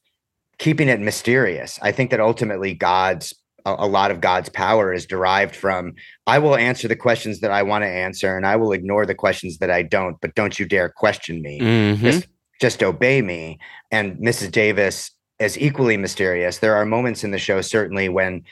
keeping 0.57 0.89
it 0.89 0.99
mysterious. 0.99 1.79
I 1.81 1.91
think 1.91 2.11
that 2.11 2.19
ultimately 2.19 2.73
God's 2.73 3.33
a 3.65 3.87
lot 3.87 4.11
of 4.11 4.21
God's 4.21 4.49
power 4.49 4.91
is 4.91 5.05
derived 5.05 5.55
from 5.55 5.93
I 6.25 6.39
will 6.39 6.55
answer 6.55 6.87
the 6.87 6.95
questions 6.95 7.41
that 7.41 7.51
I 7.51 7.61
want 7.63 7.83
to 7.83 7.87
answer 7.87 8.35
and 8.35 8.45
I 8.45 8.55
will 8.55 8.71
ignore 8.71 9.05
the 9.05 9.15
questions 9.15 9.59
that 9.59 9.69
I 9.69 9.83
don't, 9.83 10.17
but 10.21 10.33
don't 10.35 10.57
you 10.57 10.65
dare 10.65 10.89
question 10.89 11.41
me. 11.41 11.59
Mhm. 11.59 11.97
Just 11.97 12.27
just 12.59 12.83
obey 12.83 13.21
me. 13.21 13.59
And 13.91 14.17
Mrs. 14.17 14.51
Davis 14.51 15.11
is 15.39 15.59
equally 15.59 15.97
mysterious. 15.97 16.59
There 16.59 16.75
are 16.75 16.85
moments 16.85 17.23
in 17.23 17.31
the 17.31 17.39
show 17.39 17.61
certainly 17.61 18.07
when 18.07 18.43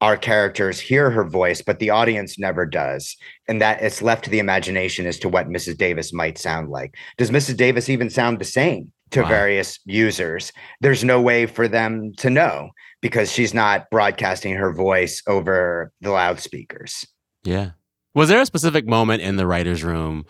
our 0.00 0.16
characters 0.16 0.78
hear 0.78 1.10
her 1.10 1.24
voice, 1.24 1.62
but 1.62 1.78
the 1.78 1.90
audience 1.90 2.38
never 2.38 2.66
does. 2.66 3.16
And 3.48 3.60
that 3.60 3.82
it's 3.82 4.02
left 4.02 4.24
to 4.24 4.30
the 4.30 4.38
imagination 4.38 5.06
as 5.06 5.18
to 5.20 5.28
what 5.28 5.48
Mrs. 5.48 5.76
Davis 5.78 6.12
might 6.12 6.38
sound 6.38 6.68
like. 6.70 6.94
Does 7.18 7.30
Mrs. 7.30 7.56
Davis 7.56 7.88
even 7.88 8.10
sound 8.10 8.38
the 8.38 8.44
same 8.44 8.92
to 9.10 9.22
Wow. 9.22 9.28
various 9.28 9.78
users? 9.84 10.52
There's 10.80 11.04
no 11.04 11.20
way 11.20 11.46
for 11.46 11.68
them 11.68 12.12
to 12.18 12.30
know 12.30 12.70
because 13.00 13.30
she's 13.30 13.54
not 13.54 13.88
broadcasting 13.90 14.54
her 14.54 14.72
voice 14.72 15.22
over 15.26 15.92
the 16.00 16.10
loudspeakers. 16.10 17.06
Yeah. 17.44 17.70
Was 18.14 18.28
there 18.28 18.40
a 18.40 18.46
specific 18.46 18.86
moment 18.86 19.22
in 19.22 19.36
the 19.36 19.46
writer's 19.46 19.84
room 19.84 20.24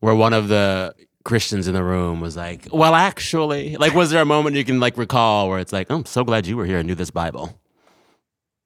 where 0.00 0.14
one 0.14 0.32
of 0.32 0.48
the 0.48 0.94
Christians 1.24 1.66
in 1.66 1.74
the 1.74 1.82
room 1.82 2.20
was 2.20 2.36
like, 2.36 2.68
well, 2.72 2.94
actually, 2.94 3.76
like, 3.76 3.94
was 3.94 4.10
there 4.10 4.22
a 4.22 4.26
moment 4.26 4.54
you 4.56 4.64
can 4.64 4.78
like 4.78 4.96
recall 4.96 5.48
where 5.48 5.58
it's 5.58 5.72
like, 5.72 5.88
oh, 5.90 5.96
I'm 5.96 6.06
so 6.06 6.22
glad 6.22 6.46
you 6.46 6.56
were 6.56 6.66
here 6.66 6.78
and 6.78 6.86
knew 6.86 6.94
this 6.94 7.10
Bible? 7.10 7.60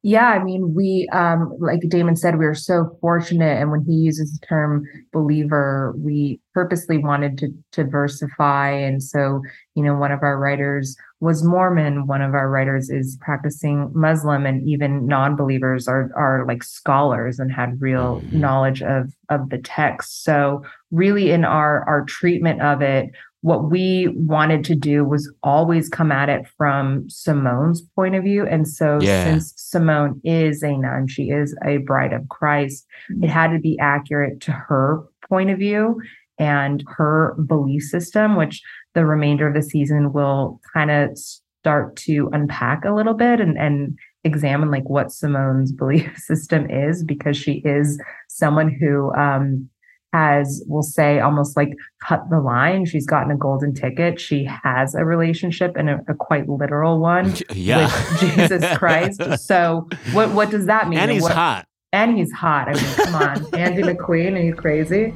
Yeah, 0.03 0.29
I 0.29 0.43
mean, 0.43 0.75
we, 0.75 1.09
um, 1.13 1.55
like 1.61 1.81
Damon 1.89 2.17
said, 2.17 2.39
we 2.39 2.47
were 2.47 2.55
so 2.55 2.97
fortunate. 3.03 3.61
And 3.61 3.71
when 3.71 3.85
he 3.85 3.93
uses 3.93 4.33
the 4.33 4.47
term 4.47 4.87
believer, 5.13 5.95
we 5.99 6.41
purposely 6.55 6.97
wanted 6.97 7.37
to, 7.39 7.49
to 7.73 7.85
diversify. 7.85 8.71
And 8.71 9.03
so, 9.03 9.43
you 9.75 9.83
know, 9.83 9.95
one 9.95 10.11
of 10.11 10.23
our 10.23 10.39
writers 10.39 10.97
was 11.21 11.45
Mormon, 11.45 12.07
one 12.07 12.23
of 12.23 12.33
our 12.33 12.49
writers 12.49 12.89
is 12.89 13.19
practicing 13.21 13.91
Muslim, 13.95 14.47
and 14.47 14.67
even 14.67 15.07
non-believers 15.07 15.87
are 15.87 16.11
are 16.17 16.47
like 16.49 16.65
scholars 16.65 17.39
and 17.39 17.53
had 17.53 17.81
real 17.81 18.23
knowledge 18.33 18.83
of 18.83 19.13
of 19.29 19.51
the 19.51 19.59
text. 19.59 20.25
So 20.25 20.65
really 20.91 21.31
in 21.31 21.45
our 21.45 21.87
our 21.87 22.05
treatment 22.07 22.63
of 22.63 22.81
it, 22.81 23.11
what 23.43 23.71
we 23.71 24.09
wanted 24.15 24.65
to 24.65 24.75
do 24.75 25.03
was 25.03 25.33
always 25.43 25.89
come 25.89 26.13
at 26.13 26.29
it 26.29 26.47
from 26.59 27.09
Simone's 27.09 27.81
point 27.97 28.15
of 28.15 28.23
view. 28.25 28.47
And 28.47 28.69
so, 28.69 29.01
Yeah. 29.01 29.25
since 29.25 29.55
Simone 29.57 30.21
is 30.25 30.63
a 30.63 30.77
nun, 30.77 31.07
she 31.09 31.31
is 31.31 31.57
a 31.65 31.79
bride 31.79 32.13
of 32.13 32.29
Christ, 32.29 32.87
it 33.23 33.31
had 33.31 33.53
to 33.53 33.59
be 33.59 33.79
accurate 33.79 34.41
to 34.43 34.53
her 34.53 35.03
point 35.29 35.49
of 35.49 35.59
view 35.59 36.03
and 36.39 36.85
her 36.89 37.35
belief 37.47 37.83
system, 37.85 38.37
which 38.37 38.63
the 38.95 39.07
remainder 39.07 39.49
of 39.49 39.55
the 39.55 39.63
season 39.63 40.13
will 40.13 40.61
kind 40.75 40.91
of 40.91 41.17
start 41.17 41.97
to 41.97 42.29
unpack 42.33 42.85
a 42.85 42.93
little 42.95 43.15
bit 43.15 43.41
and, 43.41 43.57
and 43.57 43.97
examine 44.25 44.71
like 44.71 44.89
what 44.89 45.13
Simone's 45.13 45.73
belief 45.83 46.15
system 46.19 46.69
is, 46.69 47.03
because 47.05 47.39
she 47.39 47.63
is 47.65 47.99
someone 48.29 48.69
who 48.71 49.15
um, 49.15 49.70
has, 50.13 50.63
we'll 50.67 50.83
say, 50.83 51.21
almost 51.21 51.57
like 51.57 51.71
cut 52.05 52.23
the 52.31 52.41
line. 52.41 52.85
She's 52.85 53.07
gotten 53.07 53.31
a 53.31 53.37
golden 53.37 53.73
ticket. 53.75 54.21
She 54.21 54.45
has 54.65 54.95
a 54.95 55.05
relationship 55.05 55.77
and 55.77 55.89
a, 55.91 56.01
a 56.09 56.15
quite 56.15 56.49
literal 56.49 56.99
one 57.01 57.35
Yeah. 57.53 57.87
with 57.87 58.21
Jesus 58.21 58.65
Christ. 58.79 59.23
So 59.39 59.89
what 60.13 60.31
what 60.33 60.51
does 60.51 60.67
that 60.67 60.89
mean? 60.89 60.99
And 60.99 61.11
he's 61.11 61.23
What- 61.23 61.33
hot. 61.33 61.67
And 61.93 62.17
he's 62.17 62.31
hot. 62.31 62.69
I 62.69 62.75
mean, 62.75 62.95
come 62.95 63.15
on. 63.17 63.55
Andy 63.59 63.83
McQueen, 63.83 64.35
are 64.37 64.43
you 64.43 64.55
crazy? 64.55 65.11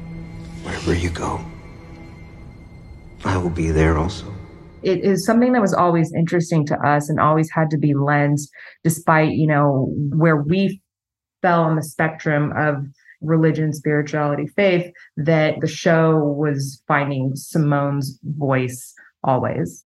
Wherever 0.63 0.93
you 0.93 1.09
go, 1.09 1.39
I 3.23 3.37
will 3.37 3.49
be 3.49 3.71
there 3.71 3.97
also. 3.97 4.25
it 4.83 4.99
is 5.03 5.25
something 5.25 5.53
that 5.53 5.61
was 5.61 5.73
always 5.73 6.13
interesting 6.13 6.65
to 6.67 6.75
us 6.87 7.09
and 7.09 7.19
always 7.19 7.49
had 7.49 7.69
to 7.71 7.77
be 7.77 7.93
lensed 7.93 8.49
despite 8.83 9.31
you 9.31 9.47
know 9.47 9.89
where 10.15 10.35
we 10.35 10.79
fell 11.41 11.61
on 11.63 11.75
the 11.75 11.81
spectrum 11.83 12.51
of 12.55 12.75
religion 13.25 13.73
spirituality 13.73 14.47
faith 14.47 14.91
that 15.17 15.55
the 15.61 15.67
show 15.67 16.17
was 16.17 16.81
finding 16.87 17.35
simone's 17.35 18.19
voice 18.23 18.93
always 19.23 19.83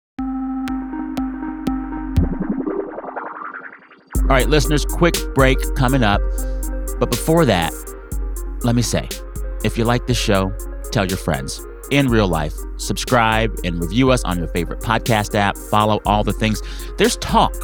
All 4.24 4.30
right, 4.30 4.48
listeners, 4.48 4.86
quick 4.86 5.16
break 5.34 5.58
coming 5.74 6.02
up. 6.02 6.18
But 6.98 7.10
before 7.10 7.44
that, 7.44 7.74
let 8.62 8.74
me 8.74 8.80
say 8.80 9.06
if 9.64 9.76
you 9.76 9.84
like 9.84 10.06
this 10.06 10.16
show, 10.16 10.50
tell 10.90 11.04
your 11.04 11.18
friends. 11.18 11.60
In 11.90 12.08
real 12.08 12.26
life, 12.26 12.54
subscribe 12.78 13.54
and 13.64 13.78
review 13.78 14.10
us 14.10 14.24
on 14.24 14.38
your 14.38 14.48
favorite 14.48 14.80
podcast 14.80 15.34
app. 15.34 15.58
Follow 15.58 16.00
all 16.06 16.24
the 16.24 16.32
things. 16.32 16.62
There's 16.96 17.18
talk 17.18 17.54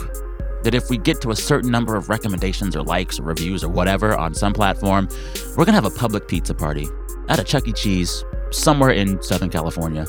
that 0.62 0.74
if 0.74 0.90
we 0.90 0.98
get 0.98 1.20
to 1.22 1.30
a 1.30 1.36
certain 1.36 1.70
number 1.70 1.96
of 1.96 2.08
recommendations 2.08 2.76
or 2.76 2.82
likes 2.82 3.18
or 3.18 3.22
reviews 3.24 3.64
or 3.64 3.68
whatever 3.68 4.16
on 4.16 4.34
some 4.34 4.52
platform, 4.52 5.08
we're 5.56 5.64
going 5.64 5.66
to 5.66 5.72
have 5.72 5.84
a 5.84 5.90
public 5.90 6.28
pizza 6.28 6.54
party 6.54 6.88
at 7.28 7.38
a 7.38 7.44
Chuck 7.44 7.66
E. 7.66 7.72
Cheese 7.72 8.24
somewhere 8.50 8.90
in 8.90 9.22
Southern 9.22 9.50
California, 9.50 10.06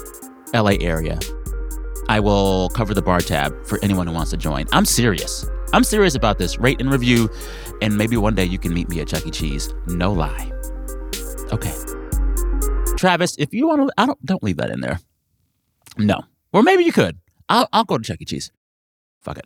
LA 0.53 0.73
area. 0.81 1.19
I 2.09 2.19
will 2.19 2.69
cover 2.69 2.93
the 2.93 3.01
bar 3.01 3.19
tab 3.19 3.65
for 3.65 3.79
anyone 3.83 4.07
who 4.07 4.13
wants 4.13 4.31
to 4.31 4.37
join. 4.37 4.65
I'm 4.71 4.85
serious. 4.85 5.45
I'm 5.73 5.83
serious 5.83 6.15
about 6.15 6.37
this. 6.37 6.57
Rate 6.57 6.81
and 6.81 6.91
review, 6.91 7.29
and 7.81 7.97
maybe 7.97 8.17
one 8.17 8.35
day 8.35 8.43
you 8.43 8.59
can 8.59 8.73
meet 8.73 8.89
me 8.89 8.99
at 8.99 9.07
Chuck 9.07 9.25
E. 9.25 9.31
Cheese. 9.31 9.73
No 9.87 10.11
lie. 10.11 10.51
Okay. 11.53 11.73
Travis, 12.97 13.35
if 13.37 13.53
you 13.53 13.67
want 13.67 13.87
to, 13.87 13.93
I 13.97 14.05
don't 14.05 14.25
don't 14.25 14.43
leave 14.43 14.57
that 14.57 14.69
in 14.69 14.81
there. 14.81 14.99
No, 15.97 16.21
or 16.51 16.63
maybe 16.63 16.83
you 16.83 16.91
could. 16.91 17.17
I'll 17.47 17.69
I'll 17.71 17.85
go 17.85 17.97
to 17.97 18.03
Chuck 18.03 18.17
E. 18.19 18.25
Cheese. 18.25 18.51
Fuck 19.21 19.37
it. 19.37 19.45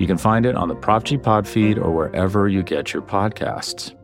You 0.00 0.06
can 0.06 0.16
find 0.16 0.46
it 0.46 0.56
on 0.56 0.68
the 0.68 0.74
Prop 0.74 1.04
G 1.04 1.18
Pod 1.18 1.46
feed 1.46 1.78
or 1.78 1.92
wherever 1.92 2.48
you 2.48 2.62
get 2.62 2.94
your 2.94 3.02
podcasts. 3.02 3.94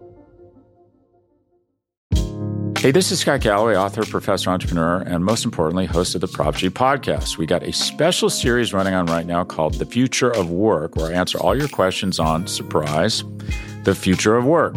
Hey, 2.79 2.91
this 2.91 3.11
is 3.11 3.21
Scott 3.21 3.41
Galloway, 3.41 3.77
author, 3.77 4.05
professor, 4.05 4.51
entrepreneur, 4.51 4.99
and 4.99 5.25
most 5.25 5.47
importantly, 5.47 5.87
host 5.87 6.15
of 6.15 6.21
the 6.21 6.29
Prop 6.29 6.55
G 6.55 6.69
podcast. 6.69 7.39
We 7.39 7.47
got 7.47 7.63
a 7.63 7.73
special 7.73 8.29
series 8.29 8.75
running 8.75 8.93
on 8.93 9.07
right 9.07 9.25
now 9.25 9.43
called 9.43 9.75
The 9.75 9.87
Future 9.87 10.31
of 10.31 10.51
Work, 10.51 10.97
where 10.97 11.07
I 11.07 11.13
answer 11.15 11.39
all 11.39 11.57
your 11.57 11.69
questions 11.69 12.21
on 12.21 12.47
surprise, 12.47 13.25
the 13.85 13.95
future 13.95 14.37
of 14.37 14.45
work. 14.45 14.77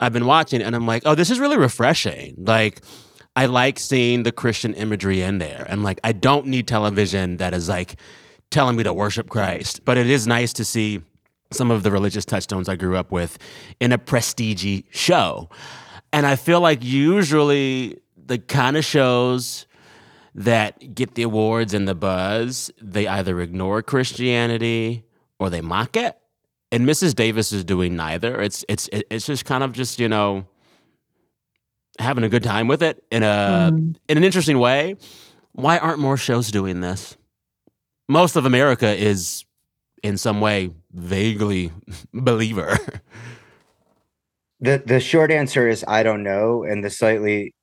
I've 0.00 0.12
been 0.12 0.26
watching 0.26 0.62
and 0.62 0.76
I'm 0.76 0.86
like, 0.86 1.02
oh, 1.06 1.14
this 1.14 1.30
is 1.30 1.40
really 1.40 1.56
refreshing. 1.56 2.34
Like, 2.38 2.82
I 3.34 3.46
like 3.46 3.78
seeing 3.78 4.22
the 4.22 4.32
Christian 4.32 4.74
imagery 4.74 5.22
in 5.22 5.38
there. 5.38 5.66
And 5.68 5.82
like, 5.82 6.00
I 6.04 6.12
don't 6.12 6.46
need 6.46 6.66
television 6.66 7.36
that 7.36 7.54
is 7.54 7.68
like 7.68 7.96
telling 8.50 8.76
me 8.76 8.82
to 8.84 8.92
worship 8.92 9.28
Christ, 9.28 9.84
but 9.84 9.98
it 9.98 10.08
is 10.08 10.26
nice 10.26 10.52
to 10.54 10.64
see 10.64 11.02
some 11.52 11.70
of 11.70 11.82
the 11.82 11.90
religious 11.90 12.24
touchstones 12.24 12.68
I 12.68 12.76
grew 12.76 12.96
up 12.96 13.12
with 13.12 13.38
in 13.80 13.92
a 13.92 13.98
prestige 13.98 14.82
show. 14.90 15.48
And 16.12 16.26
I 16.26 16.36
feel 16.36 16.60
like 16.60 16.82
usually 16.82 17.98
the 18.16 18.38
kind 18.38 18.76
of 18.76 18.84
shows 18.84 19.66
that 20.34 20.94
get 20.94 21.14
the 21.14 21.22
awards 21.22 21.72
and 21.72 21.88
the 21.88 21.94
buzz, 21.94 22.70
they 22.80 23.06
either 23.06 23.40
ignore 23.40 23.82
Christianity 23.82 25.04
or 25.38 25.50
they 25.50 25.60
mock 25.60 25.96
it. 25.96 26.16
And 26.72 26.86
Mrs. 26.86 27.14
Davis 27.14 27.52
is 27.52 27.64
doing 27.64 27.94
neither. 27.96 28.40
It's 28.40 28.64
it's 28.68 28.88
it's 28.92 29.26
just 29.26 29.44
kind 29.44 29.62
of 29.62 29.72
just, 29.72 29.98
you 30.00 30.08
know, 30.08 30.46
having 31.98 32.24
a 32.24 32.28
good 32.28 32.42
time 32.42 32.66
with 32.68 32.82
it 32.82 33.02
in 33.10 33.22
a 33.22 33.70
Mm. 33.72 33.96
in 34.08 34.18
an 34.18 34.24
interesting 34.24 34.58
way. 34.58 34.96
Why 35.52 35.78
aren't 35.78 36.00
more 36.00 36.16
shows 36.16 36.50
doing 36.50 36.80
this? 36.80 37.16
Most 38.08 38.36
of 38.36 38.44
America 38.46 38.94
is 38.94 39.44
in 40.02 40.18
some 40.18 40.40
way 40.40 40.70
vaguely 40.92 41.70
believer. 42.12 42.76
The 44.60 44.82
the 44.84 45.00
short 45.00 45.30
answer 45.30 45.68
is 45.68 45.84
I 45.86 46.02
don't 46.02 46.22
know, 46.22 46.64
and 46.64 46.82
the 46.84 46.90
slightly 46.90 47.54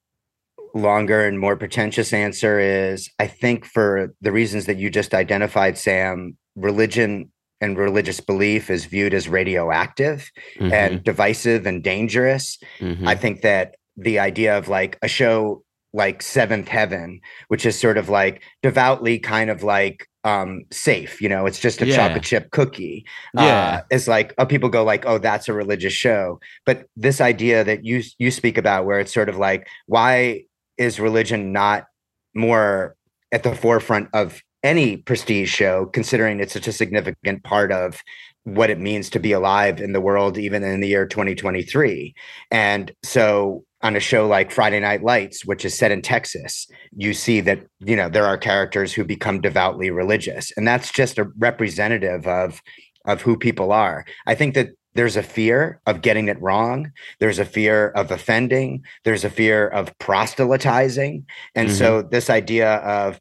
longer 0.74 1.27
and 1.27 1.39
more 1.39 1.55
pretentious 1.55 2.13
answer 2.13 2.60
is 2.60 3.10
I 3.19 3.27
think 3.27 3.65
for 3.65 4.13
the 4.22 4.31
reasons 4.31 4.65
that 4.65 4.77
you 4.77 4.89
just 4.89 5.13
identified, 5.13 5.77
Sam, 5.77 6.38
religion 6.55 7.31
and 7.63 7.77
religious 7.77 8.20
belief 8.20 8.70
is 8.70 8.86
viewed 8.86 9.13
as 9.13 9.27
radioactive 9.29 10.29
and 10.60 11.03
divisive 11.03 11.65
and 11.65 11.84
dangerous. 11.84 12.58
Mm-hmm. 12.79 13.08
I 13.08 13.15
think 13.15 13.41
that 13.41 13.75
the 13.98 14.20
idea 14.20 14.58
of 14.58 14.67
like 14.67 14.98
a 15.01 15.08
show 15.08 15.63
like 15.96 16.22
Seventh 16.24 16.67
Heaven, 16.67 17.22
which 17.48 17.65
is 17.65 17.79
sort 17.79 17.98
of 17.98 18.10
like 18.10 18.41
devoutly 18.63 19.20
kind 19.20 19.50
of 19.50 19.63
like 19.63 20.08
um 20.24 20.63
safe, 20.72 21.22
you 21.22 21.29
know, 21.29 21.46
it's 21.46 21.60
just 21.60 21.82
a 21.82 21.86
Yeah. 21.86 21.96
chocolate 21.98 22.24
chip 22.24 22.50
cookie. 22.51 23.05
Yeah. 23.36 23.82
Uh, 23.82 23.82
is 23.96 24.08
like 24.08 24.34
oh 24.38 24.46
people 24.46 24.70
go 24.70 24.84
like, 24.84 25.05
oh, 25.05 25.20
that's 25.20 25.50
a 25.50 25.53
religious 25.53 25.93
show. 25.93 26.39
But 26.65 26.86
this 26.96 27.22
idea 27.22 27.63
that 27.63 27.86
you 27.86 28.01
you 28.17 28.32
speak 28.32 28.58
about 28.58 28.86
where 28.86 29.00
it's 29.00 29.13
sort 29.13 29.29
of 29.29 29.38
like, 29.38 29.67
why 29.86 30.46
is 30.77 31.00
religion 31.00 31.51
not 31.51 31.86
more 32.34 32.96
at 33.32 33.43
the 33.43 33.55
forefront 33.55 34.10
of 34.13 34.41
any 34.63 34.98
prestige 34.98 35.50
show, 35.50 35.86
considering 35.88 36.39
it's 36.39 36.53
such 36.53 36.67
a 36.67 36.72
significant 36.72 37.43
part 37.43 37.72
of 37.72 38.01
what 38.43 38.70
it 38.70 38.79
means 38.79 39.10
to 39.10 39.20
be 39.20 39.32
alive 39.32 39.79
in 39.79 39.93
the 39.93 40.01
world, 40.01 40.38
even 40.38 40.63
in 40.63 40.82
the 40.82 40.88
year 40.88 41.05
2023. 41.05 42.13
And 42.51 42.91
so 43.03 43.63
on 43.82 43.96
a 43.96 44.00
show 44.00 44.27
like 44.27 44.51
Friday 44.51 44.79
Night 44.79 45.03
Lights, 45.03 45.46
which 45.46 45.65
is 45.65 45.77
set 45.77 45.91
in 45.91 46.01
Texas, 46.01 46.67
you 46.96 47.13
see 47.13 47.41
that, 47.41 47.65
you 47.79 47.96
know, 47.96 48.10
there 48.10 48.25
are 48.25 48.38
characters 48.38 48.93
who 48.93 49.03
become 49.03 49.41
devoutly 49.41 49.91
religious. 49.91 50.51
And 50.55 50.67
that's 50.67 50.91
just 50.91 51.17
a 51.17 51.29
representative 51.38 52.27
of 52.27 52.62
of 53.05 53.22
who 53.22 53.38
people 53.38 53.72
are. 53.72 54.05
I 54.25 54.36
think 54.36 54.53
that 54.55 54.70
there's 54.96 55.17
a 55.17 55.24
fear 55.24 55.82
of 55.86 56.01
getting 56.01 56.27
it 56.27 56.41
wrong. 56.41 56.91
There's 57.20 57.40
a 57.40 57.46
fear 57.46 57.90
of 57.90 58.11
offending. 58.11 58.83
There's 59.03 59.24
a 59.24 59.29
fear 59.29 59.68
of 59.68 59.98
proselytizing. 59.98 61.25
And 61.55 61.72
so 61.72 62.01
mm-hmm. 62.01 62.09
this 62.09 62.29
idea 62.29 62.75
of 62.75 63.20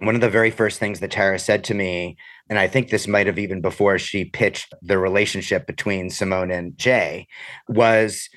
one 0.00 0.14
of 0.14 0.20
the 0.20 0.30
very 0.30 0.50
first 0.50 0.78
things 0.78 1.00
that 1.00 1.10
Tara 1.10 1.38
said 1.38 1.62
to 1.64 1.74
me, 1.74 2.16
and 2.48 2.58
I 2.58 2.66
think 2.66 2.88
this 2.88 3.06
might 3.06 3.26
have 3.26 3.38
even 3.38 3.60
before 3.60 3.98
she 3.98 4.24
pitched 4.24 4.72
the 4.82 4.98
relationship 4.98 5.66
between 5.66 6.10
Simone 6.10 6.50
and 6.50 6.76
Jay, 6.76 7.26
was 7.68 8.28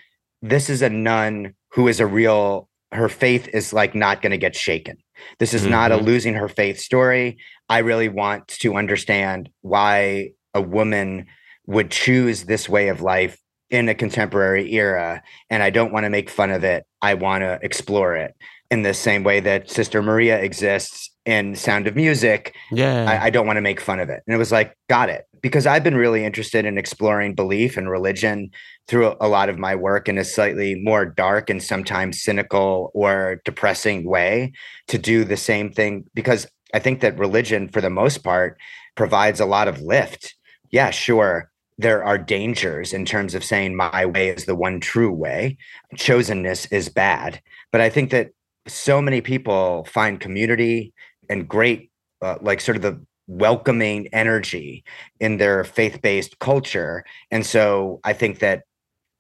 this 0.42 0.70
is 0.70 0.82
a 0.82 0.90
nun 0.90 1.54
who 1.72 1.88
is 1.88 2.00
a 2.00 2.06
real, 2.06 2.70
her 2.92 3.08
faith 3.10 3.48
is 3.54 3.72
like 3.72 3.96
not 3.96 4.22
going 4.22 4.32
to 4.32 4.38
get 4.38 4.56
shaken. 4.56 4.98
This 5.40 5.54
is 5.54 5.66
not 5.66 5.92
a 5.92 5.98
Mhm. 5.98 6.06
losing 6.06 6.34
her 6.34 6.50
faith 6.50 6.80
story. 6.80 7.38
I 7.70 7.80
really 7.80 8.10
want 8.10 8.48
to 8.50 8.76
understand 8.76 9.50
why 9.62 10.32
a 10.54 10.62
woman 10.62 11.28
would 11.66 11.90
choose 11.90 12.44
this 12.44 12.68
way 12.68 12.90
of 12.90 13.02
life 13.02 13.38
in 13.70 13.88
a 13.88 13.96
contemporary 13.96 14.74
era. 14.74 15.24
And 15.50 15.64
I 15.64 15.70
don't 15.70 15.94
want 15.94 16.04
to 16.04 16.10
make 16.10 16.30
fun 16.30 16.52
of 16.52 16.64
it. 16.64 16.84
I 17.02 17.14
want 17.14 17.42
to 17.44 17.58
explore 17.62 18.16
it 18.16 18.36
in 18.70 18.84
the 18.84 18.94
same 18.94 19.24
way 19.24 19.40
that 19.40 19.70
Sister 19.70 20.02
Maria 20.02 20.40
exists 20.40 21.10
in 21.26 21.56
Sound 21.56 21.88
of 21.88 21.96
Music. 21.96 22.56
Yeah. 22.72 23.10
I, 23.10 23.26
I 23.26 23.30
don't 23.30 23.48
want 23.48 23.58
to 23.58 23.62
make 23.62 23.80
fun 23.80 24.00
of 24.00 24.10
it. 24.10 24.22
And 24.28 24.34
it 24.34 24.38
was 24.38 24.52
like, 24.52 24.78
got 24.90 25.10
it. 25.10 25.26
Because 25.42 25.66
I've 25.66 25.84
been 25.84 25.98
really 25.98 26.24
interested 26.24 26.66
in 26.66 26.78
exploring 26.78 27.36
belief 27.36 27.76
and 27.76 27.90
religion 27.90 28.50
through 28.88 29.08
a, 29.08 29.18
a 29.22 29.28
lot 29.28 29.50
of 29.50 29.58
my 29.58 29.76
work 29.76 30.08
in 30.08 30.18
a 30.18 30.24
slightly 30.24 30.76
more 30.76 31.06
dark 31.06 31.50
and 31.50 31.62
sometimes 31.62 32.24
cynical 32.24 32.92
or 32.94 33.42
depressing 33.46 34.08
way 34.10 34.54
to 34.88 34.98
do 34.98 35.24
the 35.24 35.38
same 35.38 35.72
thing. 35.72 36.06
Because 36.14 36.48
I 36.74 36.80
think 36.80 37.02
that 37.02 37.20
religion, 37.20 37.70
for 37.70 37.82
the 37.82 37.90
most 37.90 38.24
part, 38.24 38.58
provides 38.96 39.40
a 39.40 39.46
lot 39.46 39.68
of 39.68 39.82
lift. 39.82 40.36
Yeah, 40.72 40.92
sure. 40.92 41.50
There 41.78 42.04
are 42.04 42.18
dangers 42.18 42.94
in 42.94 43.06
terms 43.06 43.36
of 43.36 43.44
saying 43.44 43.76
my 43.76 44.06
way 44.06 44.30
is 44.30 44.46
the 44.46 44.56
one 44.56 44.80
true 44.80 45.12
way. 45.12 45.58
Chosenness 45.96 46.72
is 46.72 46.88
bad. 46.90 47.42
But 47.72 47.82
I 47.82 47.90
think 47.90 48.12
that 48.12 48.30
so 48.68 49.02
many 49.02 49.22
people 49.22 49.86
find 49.86 50.20
community 50.20 50.94
and 51.30 51.48
great 51.48 51.92
uh, 52.22 52.38
like 52.42 52.62
sort 52.62 52.76
of 52.76 52.82
the 52.82 53.00
welcoming 53.28 54.08
energy 54.14 54.84
in 55.20 55.38
their 55.38 55.64
faith-based 55.64 56.40
culture 56.40 57.04
and 57.32 57.46
so 57.46 58.00
i 58.04 58.12
think 58.12 58.40
that 58.40 58.64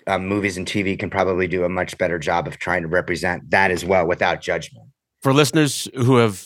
um, 0.07 0.27
movies 0.27 0.57
and 0.57 0.67
tv 0.67 0.99
can 0.99 1.09
probably 1.09 1.47
do 1.47 1.63
a 1.63 1.69
much 1.69 1.97
better 1.97 2.19
job 2.19 2.47
of 2.47 2.57
trying 2.57 2.81
to 2.81 2.87
represent 2.87 3.49
that 3.49 3.71
as 3.71 3.85
well 3.85 4.05
without 4.05 4.41
judgment 4.41 4.85
For 5.21 5.33
listeners 5.33 5.87
who 5.95 6.17
have 6.17 6.45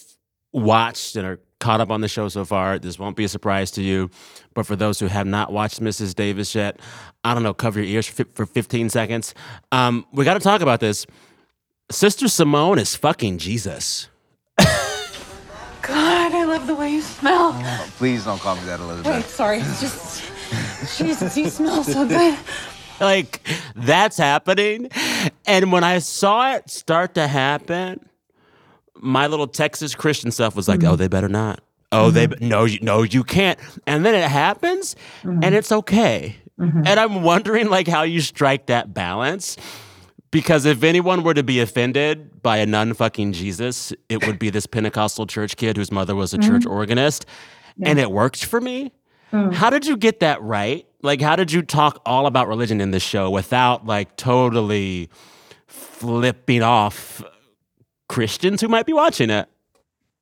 watched 0.53 1.15
and 1.15 1.25
are 1.25 1.39
caught 1.59 1.81
up 1.81 1.89
on 1.89 2.01
the 2.01 2.07
show 2.07 2.27
so 2.29 2.45
far, 2.45 2.79
this 2.79 2.99
won't 2.99 3.15
be 3.15 3.23
a 3.23 3.29
surprise 3.29 3.71
to 3.71 3.81
you. 3.81 4.09
But 4.53 4.65
for 4.65 4.75
those 4.75 4.99
who 4.99 5.07
have 5.07 5.27
not 5.27 5.51
watched 5.51 5.81
Mrs. 5.81 6.15
Davis 6.15 6.53
yet, 6.53 6.79
I 7.23 7.33
don't 7.33 7.43
know, 7.43 7.53
cover 7.53 7.79
your 7.79 7.89
ears 7.89 8.07
for, 8.07 8.25
for 8.33 8.45
15 8.45 8.89
seconds. 8.89 9.33
Um, 9.71 10.05
we 10.11 10.25
got 10.25 10.35
to 10.35 10.39
talk 10.39 10.61
about 10.61 10.79
this. 10.79 11.05
Sister 11.89 12.27
Simone 12.27 12.79
is 12.79 12.95
fucking 12.95 13.37
Jesus. 13.37 14.09
God, 16.57 16.63
I 16.63 16.65
love 16.65 16.67
the 16.67 16.75
way 16.75 16.91
you 16.91 17.01
smell. 17.01 17.51
Oh, 17.53 17.89
please 17.97 18.25
don't 18.25 18.39
call 18.39 18.55
me 18.55 18.61
that, 18.65 18.79
Elizabeth. 18.79 19.05
Wait, 19.05 19.11
Elizabeth. 19.13 19.35
sorry. 19.35 19.59
It's 19.59 19.81
just. 19.81 20.23
Jesus, 20.97 21.37
you 21.37 21.49
smell 21.49 21.83
so 21.83 22.07
good. 22.07 22.37
like 22.99 23.47
that's 23.75 24.17
happening 24.17 24.89
and 25.45 25.71
when 25.71 25.83
i 25.83 25.99
saw 25.99 26.53
it 26.53 26.67
start 26.67 27.13
to 27.13 27.27
happen 27.27 28.09
my 28.95 29.27
little 29.27 29.45
texas 29.45 29.93
christian 29.93 30.31
stuff 30.31 30.55
was 30.55 30.67
like 30.67 30.79
mm-hmm. 30.79 30.93
oh 30.93 30.95
they 30.95 31.07
better 31.07 31.29
not 31.29 31.59
oh 31.91 32.09
they 32.09 32.27
mm-hmm. 32.27 32.39
be- 32.39 32.47
no 32.47 32.65
you 32.65 32.79
no 32.81 33.03
you 33.03 33.23
can't 33.23 33.59
and 33.85 34.03
then 34.03 34.15
it 34.15 34.27
happens 34.27 34.95
and 35.21 35.43
mm-hmm. 35.43 35.53
it's 35.53 35.71
okay 35.71 36.37
and 36.57 36.87
i'm 36.87 37.21
wondering 37.21 37.69
like 37.69 37.87
how 37.87 38.01
you 38.01 38.19
strike 38.19 38.65
that 38.65 38.93
balance 38.93 39.57
because 40.31 40.65
if 40.65 40.83
anyone 40.83 41.23
were 41.23 41.33
to 41.33 41.43
be 41.43 41.59
offended 41.59 42.41
by 42.41 42.57
a 42.57 42.65
nun 42.65 42.93
fucking 42.93 43.33
jesus 43.33 43.93
it 44.09 44.25
would 44.25 44.39
be 44.39 44.49
this 44.49 44.65
pentecostal 44.75 45.25
church 45.25 45.55
kid 45.55 45.77
whose 45.77 45.91
mother 45.91 46.15
was 46.15 46.33
a 46.33 46.37
mm-hmm. 46.37 46.51
church 46.51 46.65
organist 46.65 47.25
and 47.83 47.99
it 47.99 48.11
worked 48.11 48.45
for 48.45 48.59
me 48.59 48.91
mm. 49.31 49.53
how 49.53 49.69
did 49.69 49.85
you 49.85 49.97
get 49.97 50.19
that 50.21 50.41
right? 50.41 50.87
Like, 51.01 51.21
how 51.21 51.35
did 51.35 51.51
you 51.51 51.61
talk 51.61 52.01
all 52.05 52.25
about 52.25 52.47
religion 52.47 52.81
in 52.81 52.91
this 52.91 53.03
show 53.03 53.29
without 53.29 53.85
like 53.85 54.15
totally 54.17 55.09
flipping 55.67 56.63
off 56.63 57.23
Christians 58.09 58.61
who 58.61 58.67
might 58.67 58.85
be 58.85 58.93
watching 58.93 59.29
it? 59.29 59.47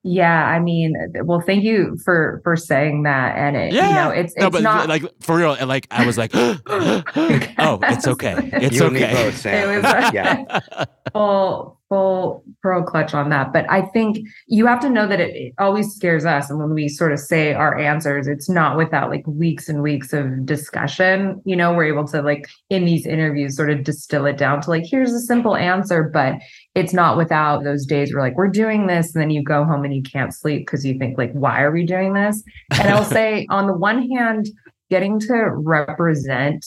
Yeah, 0.07 0.45
I 0.45 0.59
mean, 0.59 0.93
well, 1.23 1.41
thank 1.41 1.63
you 1.63 1.97
for 2.05 2.39
for 2.43 2.55
saying 2.55 3.03
that. 3.03 3.35
And 3.37 3.55
it, 3.55 3.73
you 3.73 3.81
know, 3.81 4.11
it's 4.11 4.33
it's 4.33 4.39
no, 4.39 4.51
but 4.51 4.61
not 4.61 4.87
like 4.87 5.03
for 5.23 5.35
real. 5.35 5.57
Like, 5.65 5.87
I 5.89 6.05
was 6.05 6.15
like, 6.15 6.29
oh, 6.35 7.79
it's 7.81 8.07
okay. 8.07 8.35
It's 8.53 8.75
You 8.75 8.83
okay. 8.85 9.13
both, 9.13 9.43
It 9.47 9.65
was 9.67 10.13
yeah 10.13 10.59
well, 11.15 11.81
full 11.89 12.43
pearl 12.61 12.83
clutch 12.83 13.13
on 13.13 13.29
that. 13.29 13.53
But 13.53 13.69
I 13.69 13.83
think 13.83 14.17
you 14.47 14.65
have 14.65 14.79
to 14.81 14.89
know 14.89 15.07
that 15.07 15.19
it, 15.19 15.35
it, 15.35 15.53
always 15.57 15.93
scares 15.93 16.25
us. 16.25 16.49
And 16.49 16.59
when 16.59 16.73
we 16.73 16.87
sort 16.87 17.11
of 17.11 17.19
say 17.19 17.53
our 17.53 17.77
answers, 17.77 18.27
it's 18.27 18.49
not 18.49 18.77
without 18.77 19.09
like 19.09 19.25
weeks 19.27 19.69
and 19.69 19.81
weeks 19.81 20.11
of 20.13 20.45
discussion. 20.45 21.41
You 21.45 21.55
know, 21.55 21.73
we're 21.73 21.85
able 21.85 22.07
to 22.07 22.21
like 22.21 22.47
in 22.69 22.85
these 22.85 23.05
interviews 23.05 23.55
sort 23.55 23.69
of 23.69 23.83
distill 23.83 24.25
it 24.25 24.37
down 24.37 24.61
to 24.61 24.69
like, 24.69 24.85
here's 24.85 25.13
a 25.13 25.19
simple 25.19 25.55
answer, 25.55 26.03
but 26.03 26.35
it's 26.73 26.93
not 26.93 27.17
without 27.17 27.63
those 27.63 27.85
days 27.85 28.13
where 28.13 28.23
like 28.23 28.35
we're 28.35 28.47
doing 28.47 28.87
this 28.87 29.13
and 29.13 29.21
then 29.21 29.29
you 29.29 29.43
go 29.43 29.63
home 29.63 29.85
and 29.85 29.95
you 29.95 30.03
can't 30.03 30.33
sleep 30.33 30.65
because 30.65 30.85
you 30.85 30.97
think 30.97 31.17
like, 31.17 31.31
why 31.33 31.61
are 31.61 31.71
we 31.71 31.85
doing 31.85 32.13
this? 32.13 32.43
And 32.71 32.89
I'll 32.89 33.03
say 33.19 33.45
on 33.49 33.67
the 33.67 33.73
one 33.73 34.09
hand, 34.09 34.47
getting 34.89 35.19
to 35.19 35.49
represent 35.49 36.65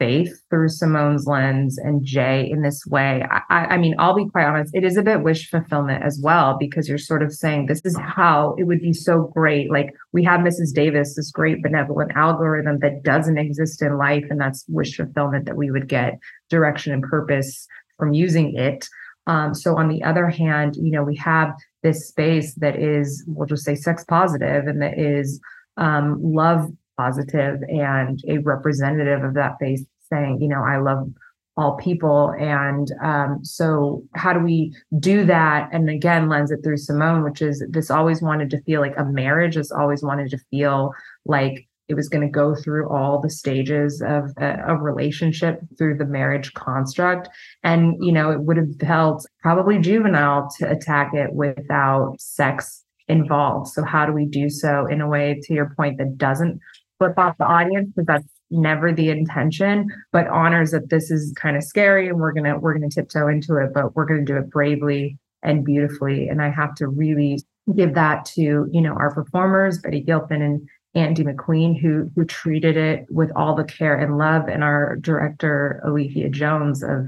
faith 0.00 0.32
through 0.48 0.70
Simone's 0.70 1.26
lens 1.26 1.78
and 1.78 2.02
Jay 2.02 2.48
in 2.50 2.62
this 2.62 2.84
way. 2.86 3.22
I, 3.30 3.66
I, 3.66 3.76
mean, 3.76 3.94
I'll 3.98 4.14
be 4.14 4.28
quite 4.28 4.46
honest, 4.46 4.74
it 4.74 4.82
is 4.82 4.96
a 4.96 5.02
bit 5.02 5.22
wish 5.22 5.48
fulfillment 5.50 6.02
as 6.02 6.18
well, 6.22 6.56
because 6.58 6.88
you're 6.88 6.98
sort 6.98 7.22
of 7.22 7.32
saying 7.32 7.66
this 7.66 7.82
is 7.84 7.96
how 7.98 8.56
it 8.58 8.64
would 8.64 8.80
be 8.80 8.94
so 8.94 9.30
great. 9.34 9.70
Like 9.70 9.94
we 10.12 10.24
have 10.24 10.40
Mrs. 10.40 10.74
Davis, 10.74 11.14
this 11.14 11.30
great 11.30 11.62
benevolent 11.62 12.12
algorithm 12.16 12.78
that 12.78 13.02
doesn't 13.02 13.36
exist 13.36 13.82
in 13.82 13.98
life. 13.98 14.24
And 14.30 14.40
that's 14.40 14.64
wish 14.68 14.96
fulfillment 14.96 15.44
that 15.44 15.56
we 15.56 15.70
would 15.70 15.86
get 15.86 16.18
direction 16.48 16.94
and 16.94 17.02
purpose 17.02 17.68
from 17.98 18.14
using 18.14 18.56
it. 18.56 18.88
Um, 19.26 19.54
so 19.54 19.76
on 19.76 19.88
the 19.88 20.02
other 20.02 20.28
hand, 20.28 20.76
you 20.76 20.90
know, 20.90 21.04
we 21.04 21.16
have 21.16 21.54
this 21.82 22.08
space 22.08 22.54
that 22.54 22.76
is, 22.76 23.22
we'll 23.26 23.46
just 23.46 23.64
say 23.64 23.74
sex 23.74 24.02
positive 24.04 24.66
and 24.66 24.80
that 24.80 24.98
is 24.98 25.40
um, 25.76 26.18
love 26.22 26.70
positive 27.00 27.62
and 27.68 28.22
a 28.28 28.38
representative 28.38 29.24
of 29.24 29.34
that 29.34 29.56
faith 29.58 29.86
saying, 30.12 30.40
you 30.42 30.48
know, 30.48 30.62
I 30.62 30.76
love 30.76 31.08
all 31.56 31.76
people. 31.76 32.34
And 32.38 32.90
um, 33.02 33.40
so, 33.42 34.02
how 34.14 34.32
do 34.32 34.40
we 34.40 34.74
do 34.98 35.24
that? 35.24 35.68
And 35.72 35.88
again, 35.88 36.28
lens 36.28 36.50
it 36.50 36.60
through 36.62 36.76
Simone, 36.76 37.24
which 37.24 37.40
is 37.42 37.64
this 37.70 37.90
always 37.90 38.20
wanted 38.20 38.50
to 38.50 38.62
feel 38.62 38.80
like 38.80 38.94
a 38.98 39.04
marriage, 39.04 39.54
this 39.56 39.72
always 39.72 40.02
wanted 40.02 40.30
to 40.30 40.38
feel 40.50 40.92
like 41.24 41.66
it 41.88 41.94
was 41.94 42.08
going 42.08 42.22
to 42.22 42.30
go 42.30 42.54
through 42.54 42.88
all 42.88 43.20
the 43.20 43.30
stages 43.30 44.00
of 44.00 44.30
a, 44.36 44.62
a, 44.68 44.76
relationship 44.76 45.60
through 45.76 45.96
the 45.96 46.04
marriage 46.04 46.54
construct. 46.54 47.28
And, 47.64 47.96
you 47.98 48.12
know, 48.12 48.30
it 48.30 48.42
would 48.42 48.56
have 48.58 48.76
felt 48.78 49.26
probably 49.40 49.80
juvenile 49.80 50.48
to 50.58 50.70
attack 50.70 51.14
it 51.14 51.32
without 51.32 52.14
sex 52.20 52.84
involved. 53.08 53.68
So, 53.68 53.84
how 53.84 54.06
do 54.06 54.12
we 54.12 54.24
do 54.24 54.48
so 54.48 54.86
in 54.86 55.00
a 55.00 55.08
way, 55.08 55.40
to 55.42 55.52
your 55.52 55.74
point, 55.76 55.98
that 55.98 56.16
doesn't 56.16 56.60
flip 57.00 57.18
off 57.18 57.38
the 57.38 57.46
audience? 57.46 57.88
Because 57.88 58.06
that's 58.06 58.28
never 58.50 58.92
the 58.92 59.10
intention 59.10 59.86
but 60.12 60.26
honors 60.28 60.72
that 60.72 60.90
this 60.90 61.10
is 61.10 61.32
kind 61.36 61.56
of 61.56 61.62
scary 61.62 62.08
and 62.08 62.18
we're 62.18 62.32
gonna 62.32 62.58
we're 62.58 62.74
gonna 62.74 62.90
tiptoe 62.90 63.28
into 63.28 63.56
it 63.56 63.72
but 63.72 63.94
we're 63.94 64.04
gonna 64.04 64.24
do 64.24 64.36
it 64.36 64.50
bravely 64.50 65.16
and 65.42 65.64
beautifully 65.64 66.28
and 66.28 66.42
i 66.42 66.50
have 66.50 66.74
to 66.74 66.88
really 66.88 67.38
give 67.76 67.94
that 67.94 68.24
to 68.24 68.68
you 68.72 68.80
know 68.80 68.92
our 68.94 69.14
performers 69.14 69.78
betty 69.78 70.00
gilpin 70.00 70.42
and 70.42 70.68
andy 70.94 71.22
mcqueen 71.22 71.80
who 71.80 72.10
who 72.16 72.24
treated 72.24 72.76
it 72.76 73.06
with 73.08 73.30
all 73.36 73.54
the 73.54 73.64
care 73.64 73.96
and 73.96 74.18
love 74.18 74.48
and 74.48 74.64
our 74.64 74.96
director 74.96 75.80
alethea 75.86 76.28
jones 76.28 76.82
of 76.82 77.06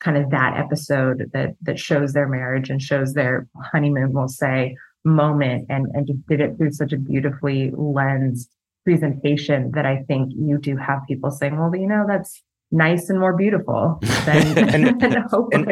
kind 0.00 0.18
of 0.18 0.30
that 0.30 0.58
episode 0.58 1.30
that 1.32 1.54
that 1.62 1.78
shows 1.78 2.12
their 2.12 2.28
marriage 2.28 2.68
and 2.68 2.82
shows 2.82 3.14
their 3.14 3.48
honeymoon 3.72 4.12
we'll 4.12 4.28
say 4.28 4.76
moment 5.04 5.64
and 5.70 5.86
and 5.94 6.06
just 6.06 6.26
did 6.26 6.40
it 6.40 6.56
through 6.58 6.70
such 6.70 6.92
a 6.92 6.98
beautifully 6.98 7.72
lensed 7.74 8.50
presentation 8.84 9.72
that 9.74 9.86
I 9.86 10.02
think 10.08 10.32
you 10.34 10.58
do 10.58 10.76
have 10.76 11.00
people 11.08 11.30
saying, 11.30 11.58
well, 11.58 11.74
you 11.74 11.86
know, 11.86 12.04
that's 12.06 12.42
nice 12.70 13.08
and 13.10 13.20
more 13.20 13.36
beautiful 13.36 13.98
than, 14.24 14.58
and, 14.58 15.00
than 15.00 15.16
and, 15.52 15.68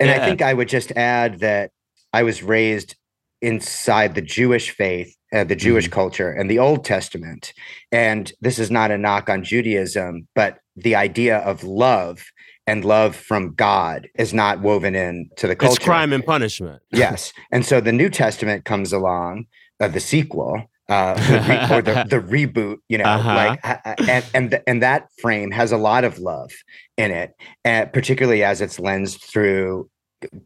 and 0.00 0.08
yeah. 0.08 0.22
I 0.22 0.26
think 0.26 0.42
I 0.42 0.54
would 0.54 0.68
just 0.68 0.92
add 0.92 1.40
that 1.40 1.70
I 2.12 2.22
was 2.22 2.42
raised 2.42 2.96
inside 3.40 4.14
the 4.14 4.22
Jewish 4.22 4.70
faith, 4.70 5.14
uh, 5.32 5.44
the 5.44 5.56
Jewish 5.56 5.88
mm. 5.88 5.92
culture, 5.92 6.30
and 6.30 6.50
the 6.50 6.58
Old 6.58 6.84
Testament. 6.84 7.52
And 7.92 8.32
this 8.40 8.58
is 8.58 8.70
not 8.70 8.90
a 8.90 8.98
knock 8.98 9.28
on 9.28 9.44
Judaism, 9.44 10.28
but 10.34 10.58
the 10.76 10.96
idea 10.96 11.38
of 11.38 11.64
love 11.64 12.24
and 12.66 12.84
love 12.84 13.16
from 13.16 13.54
God 13.54 14.08
is 14.18 14.34
not 14.34 14.60
woven 14.60 14.94
into 14.94 15.46
the 15.46 15.56
culture. 15.56 15.76
It's 15.76 15.84
crime 15.84 16.12
and 16.12 16.24
punishment. 16.24 16.82
yes. 16.92 17.32
And 17.50 17.64
so 17.64 17.80
the 17.80 17.92
New 17.92 18.10
Testament 18.10 18.64
comes 18.64 18.92
along, 18.92 19.46
uh, 19.80 19.88
the 19.88 20.00
sequel, 20.00 20.64
uh, 20.88 21.14
the 21.14 21.40
re- 21.48 21.76
or 21.76 21.82
the, 21.82 22.04
the 22.08 22.20
reboot, 22.20 22.78
you 22.88 22.98
know, 22.98 23.04
uh-huh. 23.04 23.34
like, 23.34 24.08
and 24.08 24.24
and 24.34 24.50
th- 24.50 24.62
and 24.66 24.82
that 24.82 25.08
frame 25.20 25.50
has 25.50 25.72
a 25.72 25.76
lot 25.76 26.04
of 26.04 26.18
love 26.18 26.50
in 26.96 27.10
it, 27.10 27.34
and 27.64 27.92
particularly 27.92 28.42
as 28.42 28.60
it's 28.60 28.78
lensed 28.78 29.24
through 29.24 29.88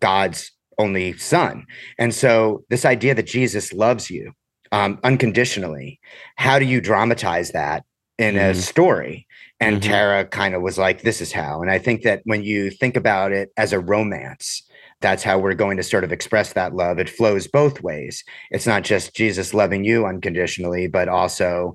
God's 0.00 0.50
only 0.78 1.16
Son. 1.16 1.64
And 1.98 2.14
so, 2.14 2.64
this 2.70 2.84
idea 2.84 3.14
that 3.14 3.26
Jesus 3.26 3.72
loves 3.72 4.10
you 4.10 4.32
um, 4.72 4.98
unconditionally, 5.04 6.00
how 6.36 6.58
do 6.58 6.64
you 6.64 6.80
dramatize 6.80 7.52
that 7.52 7.84
in 8.18 8.34
mm-hmm. 8.34 8.50
a 8.50 8.54
story? 8.54 9.26
And 9.60 9.80
mm-hmm. 9.80 9.90
Tara 9.90 10.24
kind 10.24 10.54
of 10.54 10.62
was 10.62 10.76
like, 10.76 11.02
"This 11.02 11.20
is 11.20 11.30
how." 11.30 11.62
And 11.62 11.70
I 11.70 11.78
think 11.78 12.02
that 12.02 12.22
when 12.24 12.42
you 12.42 12.70
think 12.70 12.96
about 12.96 13.30
it 13.30 13.52
as 13.56 13.72
a 13.72 13.78
romance, 13.78 14.62
that's 15.02 15.22
how 15.22 15.38
we're 15.38 15.54
going 15.54 15.76
to 15.76 15.82
sort 15.82 16.04
of 16.04 16.12
express 16.12 16.52
that 16.54 16.74
love. 16.74 16.98
It 16.98 17.10
flows 17.10 17.46
both 17.46 17.82
ways. 17.82 18.24
It's 18.50 18.66
not 18.66 18.82
just 18.82 19.14
Jesus 19.14 19.52
loving 19.52 19.84
you 19.84 20.06
unconditionally, 20.06 20.86
but 20.86 21.08
also 21.08 21.74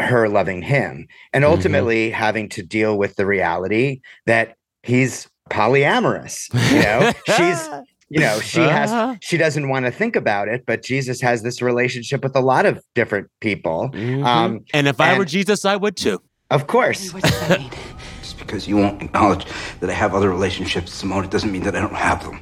her 0.00 0.28
loving 0.28 0.62
him. 0.62 1.06
And 1.32 1.44
mm-hmm. 1.44 1.52
ultimately 1.52 2.08
mm-hmm. 2.08 2.18
having 2.18 2.48
to 2.50 2.62
deal 2.62 2.96
with 2.96 3.16
the 3.16 3.26
reality 3.26 4.00
that 4.26 4.56
he's 4.82 5.28
polyamorous. 5.50 6.48
You 6.72 6.82
know, 6.82 7.12
she's 7.36 7.68
you 8.08 8.20
know 8.20 8.40
she 8.40 8.60
has 8.60 8.90
uh-huh. 8.90 9.16
she 9.20 9.36
doesn't 9.36 9.68
want 9.68 9.84
to 9.84 9.90
think 9.90 10.16
about 10.16 10.48
it 10.48 10.64
but 10.66 10.82
jesus 10.82 11.20
has 11.20 11.42
this 11.42 11.60
relationship 11.60 12.22
with 12.22 12.34
a 12.34 12.40
lot 12.40 12.64
of 12.66 12.82
different 12.94 13.28
people 13.40 13.90
mm-hmm. 13.92 14.24
um, 14.24 14.64
and 14.72 14.88
if 14.88 15.00
and, 15.00 15.10
i 15.10 15.18
were 15.18 15.24
jesus 15.24 15.64
i 15.64 15.76
would 15.76 15.96
too 15.96 16.20
of 16.50 16.66
course 16.66 17.12
just 18.22 18.38
because 18.38 18.66
you 18.66 18.76
won't 18.76 19.02
acknowledge 19.02 19.46
that 19.80 19.90
i 19.90 19.92
have 19.92 20.14
other 20.14 20.30
relationships 20.30 20.92
simone 20.92 21.24
it 21.24 21.30
doesn't 21.30 21.52
mean 21.52 21.62
that 21.62 21.76
i 21.76 21.80
don't 21.80 21.94
have 21.94 22.22
them 22.24 22.40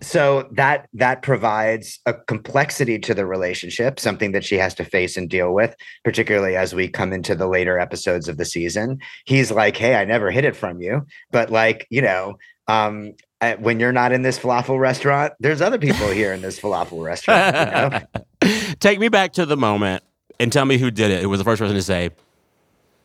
so 0.00 0.48
that 0.52 0.88
that 0.92 1.22
provides 1.22 2.00
a 2.06 2.12
complexity 2.12 2.98
to 2.98 3.14
the 3.14 3.24
relationship 3.24 3.98
something 3.98 4.32
that 4.32 4.44
she 4.44 4.56
has 4.56 4.74
to 4.74 4.84
face 4.84 5.16
and 5.16 5.30
deal 5.30 5.54
with 5.54 5.74
particularly 6.04 6.56
as 6.56 6.74
we 6.74 6.88
come 6.88 7.12
into 7.12 7.34
the 7.34 7.46
later 7.46 7.78
episodes 7.78 8.28
of 8.28 8.36
the 8.36 8.44
season. 8.44 8.98
He's 9.24 9.50
like 9.50 9.76
hey 9.76 9.94
i 9.94 10.04
never 10.04 10.30
hid 10.30 10.44
it 10.44 10.56
from 10.56 10.80
you. 10.80 11.06
But 11.30 11.50
like 11.50 11.86
you 11.90 12.02
know 12.02 12.36
um 12.68 13.14
when 13.58 13.80
you're 13.80 13.92
not 13.92 14.12
in 14.12 14.22
this 14.22 14.38
falafel 14.38 14.78
restaurant 14.78 15.32
there's 15.40 15.60
other 15.60 15.78
people 15.78 16.08
here 16.08 16.32
in 16.32 16.42
this 16.42 16.58
falafel 16.58 17.04
restaurant 17.04 17.54
you 18.42 18.48
know? 18.48 18.54
take 18.80 18.98
me 18.98 19.08
back 19.08 19.32
to 19.34 19.46
the 19.46 19.56
moment 19.56 20.02
and 20.38 20.52
tell 20.52 20.64
me 20.64 20.78
who 20.78 20.90
did 20.90 21.10
it. 21.10 21.22
It 21.22 21.26
was 21.26 21.38
the 21.38 21.44
first 21.44 21.60
person 21.60 21.76
to 21.76 21.82
say 21.82 22.10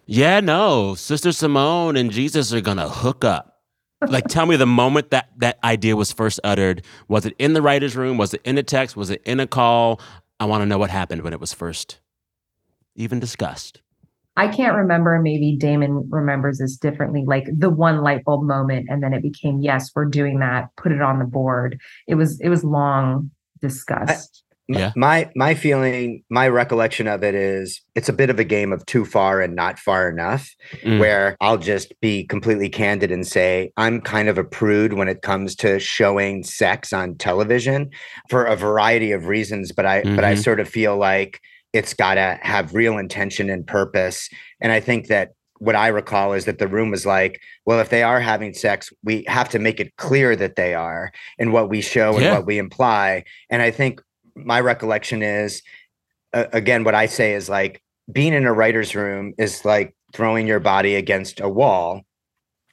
yeah 0.08 0.40
no 0.40 0.96
sister 0.96 1.32
simone 1.32 1.96
and 1.96 2.12
jesus 2.12 2.52
are 2.52 2.60
gonna 2.60 2.90
hook 2.90 3.24
up 3.24 3.51
like 4.08 4.28
tell 4.28 4.46
me 4.46 4.56
the 4.56 4.66
moment 4.66 5.12
that 5.12 5.30
that 5.38 5.60
idea 5.64 5.96
was 5.96 6.12
first 6.12 6.40
uttered. 6.44 6.84
Was 7.08 7.26
it 7.26 7.34
in 7.38 7.54
the 7.54 7.62
writers 7.62 7.96
room? 7.96 8.18
Was 8.18 8.34
it 8.34 8.42
in 8.44 8.58
a 8.58 8.64
text? 8.64 8.96
Was 8.96 9.10
it 9.10 9.22
in 9.26 9.40
a 9.40 9.48
call? 9.48 10.00
I 10.40 10.46
want 10.46 10.62
to 10.62 10.66
know 10.66 10.78
what 10.78 10.90
happened 10.90 11.22
when 11.22 11.34
it 11.34 11.40
was 11.40 11.54
first 11.54 12.00
even 12.96 13.20
discussed. 13.20 13.82
I 14.38 14.48
can't 14.48 14.76
remember 14.76 15.20
maybe 15.22 15.58
damon 15.58 16.08
remembers 16.10 16.60
this 16.60 16.78
differently 16.78 17.24
like 17.28 17.48
the 17.56 17.70
one 17.70 18.02
light 18.02 18.24
bulb 18.24 18.44
moment 18.44 18.88
and 18.90 19.04
then 19.04 19.14
it 19.14 19.22
became 19.22 19.60
yes 19.60 19.92
we're 19.94 20.06
doing 20.06 20.40
that 20.40 20.70
put 20.78 20.92
it 20.92 21.02
on 21.02 21.20
the 21.20 21.26
board. 21.26 21.80
It 22.08 22.16
was 22.16 22.40
it 22.40 22.50
was 22.50 22.64
long 22.64 23.32
discussed 23.62 24.44
yeah. 24.68 24.92
My 24.96 25.30
my 25.36 25.54
feeling, 25.54 26.24
my 26.30 26.48
recollection 26.48 27.08
of 27.08 27.24
it 27.24 27.36
is 27.36 27.82
it's 27.96 28.10
a 28.10 28.14
bit 28.14 28.30
of 28.30 28.40
a 28.40 28.44
game 28.44 28.72
of 28.72 28.86
too 28.86 29.06
far 29.06 29.42
and 29.42 29.56
not 29.56 29.80
far 29.80 30.10
enough, 30.10 30.50
mm. 30.84 31.00
where 31.00 31.36
I'll 31.42 31.58
just 31.58 31.94
be 32.02 32.26
completely 32.26 32.70
candid 32.70 33.12
and 33.12 33.26
say 33.28 33.72
I'm 33.78 34.02
kind 34.02 34.30
of 34.30 34.38
a 34.38 34.44
prude 34.44 34.94
when 34.94 35.08
it 35.08 35.22
comes 35.22 35.56
to 35.58 35.80
showing 35.80 36.44
sex 36.44 36.94
on 36.94 37.16
television 37.16 37.90
for 38.30 38.46
a 38.46 38.56
variety 38.56 39.12
of 39.12 39.26
reasons, 39.26 39.72
but 39.72 39.86
I 39.86 40.02
mm-hmm. 40.02 40.16
but 40.16 40.24
I 40.24 40.34
mm-hmm. 40.34 40.42
sort 40.42 40.60
of 40.60 40.70
feel 40.70 40.98
like 40.98 41.42
it's 41.74 41.94
got 41.94 42.16
to 42.16 42.40
have 42.42 42.74
real 42.74 42.98
intention 42.98 43.50
and 43.50 43.66
purpose. 43.66 44.30
And 44.60 44.72
I 44.72 44.80
think 44.80 45.08
that 45.08 45.32
what 45.60 45.76
I 45.76 45.90
recall 45.90 46.34
is 46.34 46.46
that 46.46 46.58
the 46.58 46.68
room 46.68 46.90
was 46.90 47.06
like, 47.06 47.40
well, 47.66 47.80
if 47.80 47.90
they 47.90 48.02
are 48.02 48.20
having 48.20 48.54
sex, 48.54 48.92
we 49.04 49.24
have 49.28 49.48
to 49.50 49.60
make 49.60 49.80
it 49.80 49.96
clear 49.96 50.36
that 50.36 50.56
they 50.56 50.74
are 50.74 51.12
and 51.38 51.54
what 51.54 51.70
we 51.70 51.82
show 51.82 52.18
and 52.18 52.26
what 52.34 52.48
we 52.48 52.58
imply. 52.58 53.24
And 53.50 53.62
I 53.62 53.70
think 53.70 54.02
my 54.36 54.60
recollection 54.60 55.22
is 55.22 55.62
uh, 56.34 56.46
again 56.54 56.84
what 56.84 56.96
i 56.96 57.06
say 57.06 57.34
is 57.34 57.50
like 57.50 57.82
being 58.12 58.34
in 58.34 58.46
a 58.46 58.54
writer's 58.54 58.96
room 58.96 59.34
is 59.38 59.64
like 59.66 59.96
throwing 60.14 60.48
your 60.48 60.60
body 60.60 60.96
against 60.96 61.40
a 61.40 61.50
wall 61.50 62.02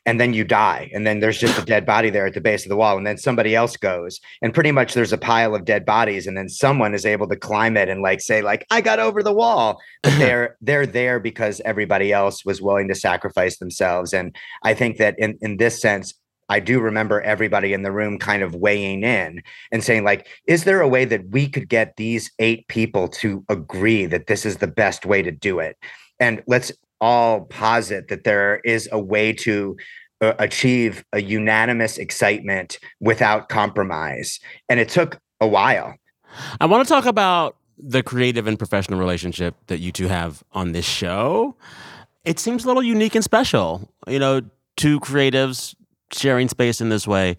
and 0.09 0.19
then 0.19 0.33
you 0.33 0.43
die 0.43 0.91
and 0.95 1.07
then 1.07 1.21
there's 1.21 1.39
just 1.39 1.59
a 1.59 1.65
dead 1.67 1.85
body 1.85 2.09
there 2.09 2.25
at 2.27 2.33
the 2.33 2.41
base 2.41 2.65
of 2.65 2.71
the 2.71 2.77
wall 2.77 2.97
and 2.97 3.07
then 3.07 3.19
somebody 3.19 3.55
else 3.55 3.77
goes 3.77 4.21
and 4.41 4.55
pretty 4.55 4.73
much 4.73 4.95
there's 4.95 5.13
a 5.13 5.19
pile 5.19 5.55
of 5.55 5.67
dead 5.67 5.85
bodies 5.85 6.27
and 6.27 6.35
then 6.35 6.49
someone 6.49 6.95
is 6.95 7.05
able 7.05 7.29
to 7.29 7.37
climb 7.37 7.77
it 7.77 7.91
and 7.91 8.01
like 8.01 8.23
say 8.23 8.41
like 8.41 8.67
i 8.71 8.81
got 8.81 8.99
over 8.99 9.23
the 9.23 9.35
wall. 9.35 9.79
But 10.03 10.15
they're 10.19 10.57
they're 10.63 10.87
there 10.87 11.21
because 11.21 11.61
everybody 11.67 12.11
else 12.11 12.43
was 12.43 12.63
willing 12.63 12.89
to 12.89 12.95
sacrifice 12.95 13.59
themselves 13.59 14.15
and 14.15 14.35
i 14.63 14.73
think 14.73 14.97
that 14.97 15.15
in 15.19 15.37
in 15.43 15.59
this 15.59 15.79
sense 15.79 16.15
I 16.49 16.61
do 16.61 16.81
remember 16.81 17.21
everybody 17.21 17.73
in 17.73 17.83
the 17.83 17.93
room 17.93 18.19
kind 18.19 18.43
of 18.43 18.55
weighing 18.55 19.03
in 19.03 19.43
and 19.71 19.85
saying, 19.85 20.05
like, 20.05 20.29
is 20.47 20.65
there 20.65 20.81
a 20.81 20.89
way 20.89 21.05
that 21.05 21.29
we 21.31 21.49
could 21.49 21.69
get 21.69 21.97
these 21.97 22.31
eight 22.39 22.67
people 22.69 23.09
to 23.09 23.45
agree 23.49 24.07
that 24.07 24.27
this 24.27 24.47
is 24.47 24.57
the 24.57 24.67
best 24.67 25.05
way 25.05 25.23
to 25.23 25.31
do 25.31 25.59
it? 25.59 25.77
And 26.19 26.43
let's 26.47 26.73
all 27.01 27.43
posit 27.43 28.09
that 28.09 28.25
there 28.25 28.61
is 28.65 28.89
a 28.91 28.99
way 28.99 29.33
to 29.33 29.77
uh, 30.21 30.33
achieve 30.39 31.05
a 31.13 31.23
unanimous 31.23 31.99
excitement 31.99 32.79
without 33.01 33.49
compromise. 33.49 34.41
And 34.69 34.81
it 34.81 34.89
took 34.89 35.21
a 35.41 35.47
while. 35.47 35.95
I 36.61 36.67
want 36.67 36.87
to 36.87 36.93
talk 36.93 37.07
about 37.07 37.57
the 37.79 38.03
creative 38.03 38.47
and 38.47 38.59
professional 38.59 38.99
relationship 38.99 39.55
that 39.69 39.79
you 39.79 39.93
two 39.93 40.09
have 40.09 40.43
on 40.53 40.73
this 40.73 40.85
show. 40.85 41.55
It 42.25 42.39
seems 42.39 42.65
a 42.65 42.67
little 42.67 42.83
unique 42.83 43.15
and 43.15 43.23
special. 43.23 43.89
You 44.09 44.19
know, 44.19 44.43
two 44.77 44.99
creatives 45.01 45.75
sharing 46.13 46.49
space 46.49 46.81
in 46.81 46.89
this 46.89 47.07
way. 47.07 47.37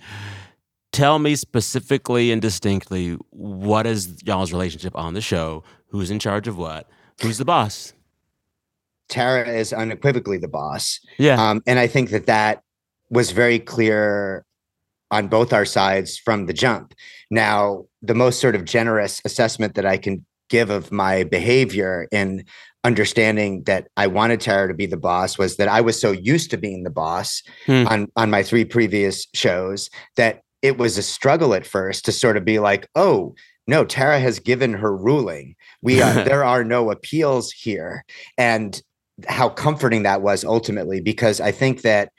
Tell 0.92 1.20
me 1.20 1.36
specifically 1.36 2.32
and 2.32 2.42
distinctly 2.42 3.18
what 3.30 3.86
is 3.86 4.22
y'all's 4.24 4.52
relationship 4.52 4.96
on 4.98 5.14
the 5.14 5.22
show? 5.22 5.64
Who's 5.88 6.10
in 6.12 6.20
charge 6.20 6.48
of 6.48 6.58
what? 6.58 6.90
Who's 7.22 7.38
the 7.38 7.46
boss? 7.46 7.94
Tara 9.08 9.48
is 9.48 9.74
unequivocally 9.74 10.38
the 10.38 10.48
boss. 10.48 11.00
Yeah. 11.18 11.50
Um, 11.50 11.62
and 11.68 11.80
I 11.80 11.88
think 11.88 12.12
that 12.12 12.28
that 12.28 12.64
was 13.10 13.32
very 13.32 13.60
clear 13.60 14.46
on 15.12 15.28
both 15.28 15.52
our 15.52 15.66
sides 15.66 16.18
from 16.18 16.46
the 16.46 16.54
jump. 16.54 16.94
Now, 17.32 17.86
the 18.02 18.14
most 18.14 18.40
sort 18.40 18.56
of 18.56 18.66
generous 18.66 19.22
assessment 19.26 19.76
that 19.76 19.86
I 19.86 19.98
can 19.98 20.26
give 20.50 20.70
of 20.70 20.92
my 20.92 21.24
behavior 21.24 22.08
in 22.12 22.46
understanding 22.84 23.63
that 23.63 23.88
I 23.98 24.08
wanted 24.08 24.39
Tara 24.39 24.68
to 24.68 24.74
be 24.74 24.86
the 24.86 24.98
boss 24.98 25.38
was 25.38 25.58
that 25.58 25.68
I 25.68 25.82
was 25.82 26.00
so 26.00 26.12
used 26.12 26.52
to 26.52 26.58
being 26.58 26.84
the 26.84 26.89
boss 26.89 27.44
Hmm. 27.65 27.86
on 27.88 28.08
on 28.15 28.30
my 28.30 28.44
three 28.44 28.65
previous 28.65 29.28
shows 29.34 29.89
that 30.15 30.42
it 30.62 30.78
was 30.78 30.98
a 30.98 31.04
struggle 31.04 31.54
at 31.54 31.65
first 31.65 32.06
to 32.06 32.12
sort 32.12 32.38
of 32.38 32.46
be 32.46 32.60
like, 32.60 32.88
oh 32.96 33.36
no, 33.68 33.86
Tara 33.86 34.20
has 34.20 34.39
given 34.39 34.74
her 34.74 34.96
ruling. 34.96 35.56
We 35.82 36.02
are, 36.02 36.13
there 36.24 36.44
are 36.44 36.63
no 36.63 36.89
appeals 36.89 37.52
here, 37.52 38.04
and 38.38 38.82
how 39.28 39.50
comforting 39.50 40.04
that 40.04 40.22
was 40.22 40.44
ultimately 40.44 41.02
because 41.02 41.39
I 41.42 41.52
think 41.52 41.82
that 41.82 42.12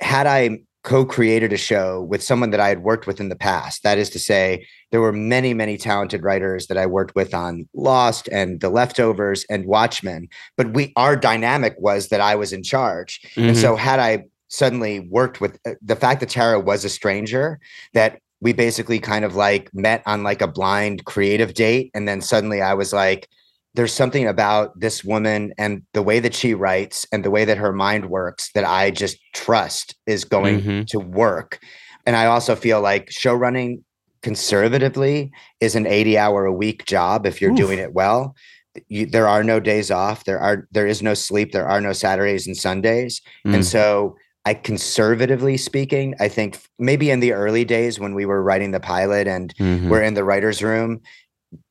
had 0.00 0.26
I 0.26 0.60
co-created 0.86 1.52
a 1.52 1.56
show 1.56 2.00
with 2.02 2.22
someone 2.22 2.50
that 2.50 2.60
I 2.60 2.68
had 2.68 2.84
worked 2.84 3.08
with 3.08 3.18
in 3.18 3.28
the 3.28 3.34
past. 3.34 3.82
That 3.82 3.98
is 3.98 4.08
to 4.10 4.20
say, 4.20 4.64
there 4.92 5.00
were 5.00 5.12
many, 5.12 5.52
many 5.52 5.76
talented 5.76 6.22
writers 6.22 6.68
that 6.68 6.78
I 6.78 6.86
worked 6.86 7.16
with 7.16 7.34
on 7.34 7.68
Lost 7.74 8.28
and 8.30 8.60
The 8.60 8.68
Leftovers 8.70 9.44
and 9.50 9.66
Watchmen. 9.66 10.28
But 10.56 10.74
we 10.74 10.92
our 10.94 11.16
dynamic 11.16 11.74
was 11.78 12.08
that 12.10 12.20
I 12.20 12.36
was 12.36 12.52
in 12.52 12.62
charge. 12.62 13.20
And 13.36 13.56
Mhm. 13.56 13.60
so 13.60 13.74
had 13.74 13.98
I 13.98 14.26
suddenly 14.46 15.00
worked 15.00 15.40
with 15.40 15.58
uh, 15.66 15.72
the 15.82 15.96
fact 15.96 16.20
that 16.20 16.30
Tara 16.30 16.60
was 16.60 16.84
a 16.84 16.88
stranger, 16.88 17.58
that 17.94 18.20
we 18.40 18.52
basically 18.52 19.00
kind 19.00 19.24
of 19.24 19.34
like 19.34 19.68
met 19.74 20.04
on 20.06 20.22
like 20.22 20.40
a 20.40 20.46
blind 20.46 21.04
creative 21.04 21.52
date. 21.54 21.90
And 21.94 22.06
then 22.06 22.20
suddenly 22.20 22.62
I 22.62 22.74
was 22.74 22.92
like, 22.92 23.28
there's 23.76 23.92
something 23.92 24.26
about 24.26 24.78
this 24.80 25.04
woman 25.04 25.52
and 25.58 25.82
the 25.92 26.02
way 26.02 26.18
that 26.18 26.34
she 26.34 26.54
writes 26.54 27.06
and 27.12 27.24
the 27.24 27.30
way 27.30 27.44
that 27.44 27.58
her 27.58 27.72
mind 27.72 28.08
works 28.10 28.50
that 28.54 28.64
I 28.64 28.90
just 28.90 29.18
trust 29.34 29.94
is 30.06 30.24
going 30.24 30.60
Mhm. 30.62 30.86
to 30.88 30.98
work. 30.98 31.60
And 32.06 32.16
I 32.16 32.26
also 32.26 32.56
feel 32.56 32.80
like 32.80 33.10
show 33.10 33.34
running 33.34 33.84
conservatively 34.22 35.30
is 35.60 35.74
an 35.74 35.86
80 35.86 36.18
hour 36.18 36.44
a 36.46 36.52
week 36.52 36.84
job 36.86 37.26
if 37.26 37.40
you're 37.40 37.52
Oof. 37.52 37.56
doing 37.56 37.78
it 37.78 37.92
well. 37.94 38.34
You, 38.88 39.06
there 39.06 39.26
are 39.28 39.42
no 39.42 39.60
days 39.60 39.90
off. 39.90 40.24
There 40.24 40.38
are 40.38 40.66
there 40.72 40.86
is 40.86 41.02
no 41.02 41.14
sleep. 41.14 41.52
There 41.52 41.66
are 41.68 41.80
no 41.80 41.92
Saturdays 41.92 42.46
and 42.46 42.56
Sundays. 42.56 43.20
Mm. 43.46 43.54
And 43.54 43.64
so 43.64 44.16
I 44.44 44.54
conservatively 44.54 45.56
speaking, 45.56 46.14
I 46.20 46.28
think 46.28 46.58
maybe 46.78 47.10
in 47.10 47.20
the 47.20 47.32
early 47.32 47.64
days 47.64 47.98
when 47.98 48.14
we 48.14 48.26
were 48.26 48.42
writing 48.42 48.70
the 48.72 48.80
pilot 48.80 49.26
and 49.26 49.52
Mhm. 49.58 49.88
we're 49.88 50.02
in 50.02 50.14
the 50.14 50.24
writer's 50.24 50.62
room, 50.62 51.00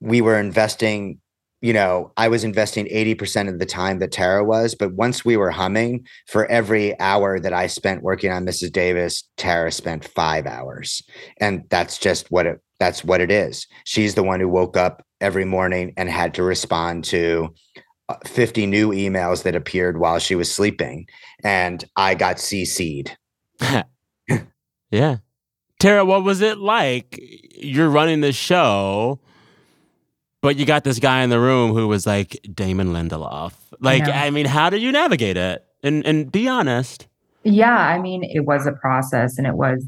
we 0.02 0.20
were 0.22 0.40
investing, 0.40 1.20
you 1.66 1.74
know, 1.74 2.12
I 2.16 2.28
was 2.28 2.44
investing 2.44 2.86
80% 2.86 3.50
of 3.50 3.58
the 3.58 3.66
time 3.66 3.98
that 3.98 4.12
Tara 4.12 4.44
was. 4.44 4.76
But 4.76 4.94
once 4.94 5.26
we 5.26 5.36
were 5.36 5.50
humming, 5.50 6.06
for 6.28 6.46
every 6.46 6.98
hour 7.00 7.40
that 7.40 7.54
I 7.54 7.66
spent 7.66 8.04
working 8.04 8.32
on 8.32 8.46
Mrs. 8.46 8.72
Davis, 8.72 9.24
Tara 9.36 9.72
spent 9.72 10.08
five 10.08 10.46
hours. 10.46 11.02
And 11.42 11.64
that's 11.72 11.98
just 11.98 12.30
what 12.30 12.46
it 12.46 12.62
that's 12.80 13.04
what 13.04 13.20
it 13.20 13.32
is. 13.32 13.66
She's 13.84 14.14
the 14.14 14.22
one 14.22 14.40
who 14.40 14.48
woke 14.48 14.78
up 14.78 15.04
every 15.22 15.46
morning 15.46 15.92
and 15.98 16.08
had 16.08 16.36
to 16.36 16.44
respond 16.44 17.04
to 17.06 17.52
uh, 18.10 18.18
50 18.28 18.68
new 18.68 18.90
emails 18.90 19.42
that 19.42 19.56
appeared 19.56 20.00
while 20.00 20.20
she 20.20 20.36
was 20.36 20.54
sleeping. 20.54 21.08
And 21.44 21.84
I 21.96 22.14
got 22.14 22.36
CC'd. 22.36 23.18
Yeah. 24.92 25.18
Tara, 25.80 26.06
what 26.06 26.24
was 26.24 26.42
it 26.42 26.60
like? 26.60 27.20
You're 27.58 27.90
running 27.90 28.22
the 28.22 28.32
show, 28.32 29.20
but 30.46 30.58
you 30.58 30.66
got 30.68 30.84
this 30.84 31.00
guy 31.00 31.24
in 31.24 31.32
the 31.32 31.40
room 31.40 31.74
who 31.74 31.88
was 31.88 32.06
like 32.06 32.40
Damon 32.54 32.90
Lindelof. 32.94 33.54
Like, 33.80 34.06
Yeah. 34.06 34.22
I 34.22 34.30
mean, 34.30 34.46
how 34.46 34.70
did 34.70 34.80
you 34.80 34.92
navigate 34.92 35.38
it? 35.38 35.66
And 35.82 36.06
and 36.06 36.32
be 36.32 36.48
honest. 36.48 37.08
Yeah, 37.44 37.76
I 37.78 38.00
mean, 38.00 38.24
it 38.24 38.42
was 38.46 38.68
a 38.68 38.72
process 38.74 39.40
and 39.40 39.48
it 39.48 39.56
was 39.56 39.84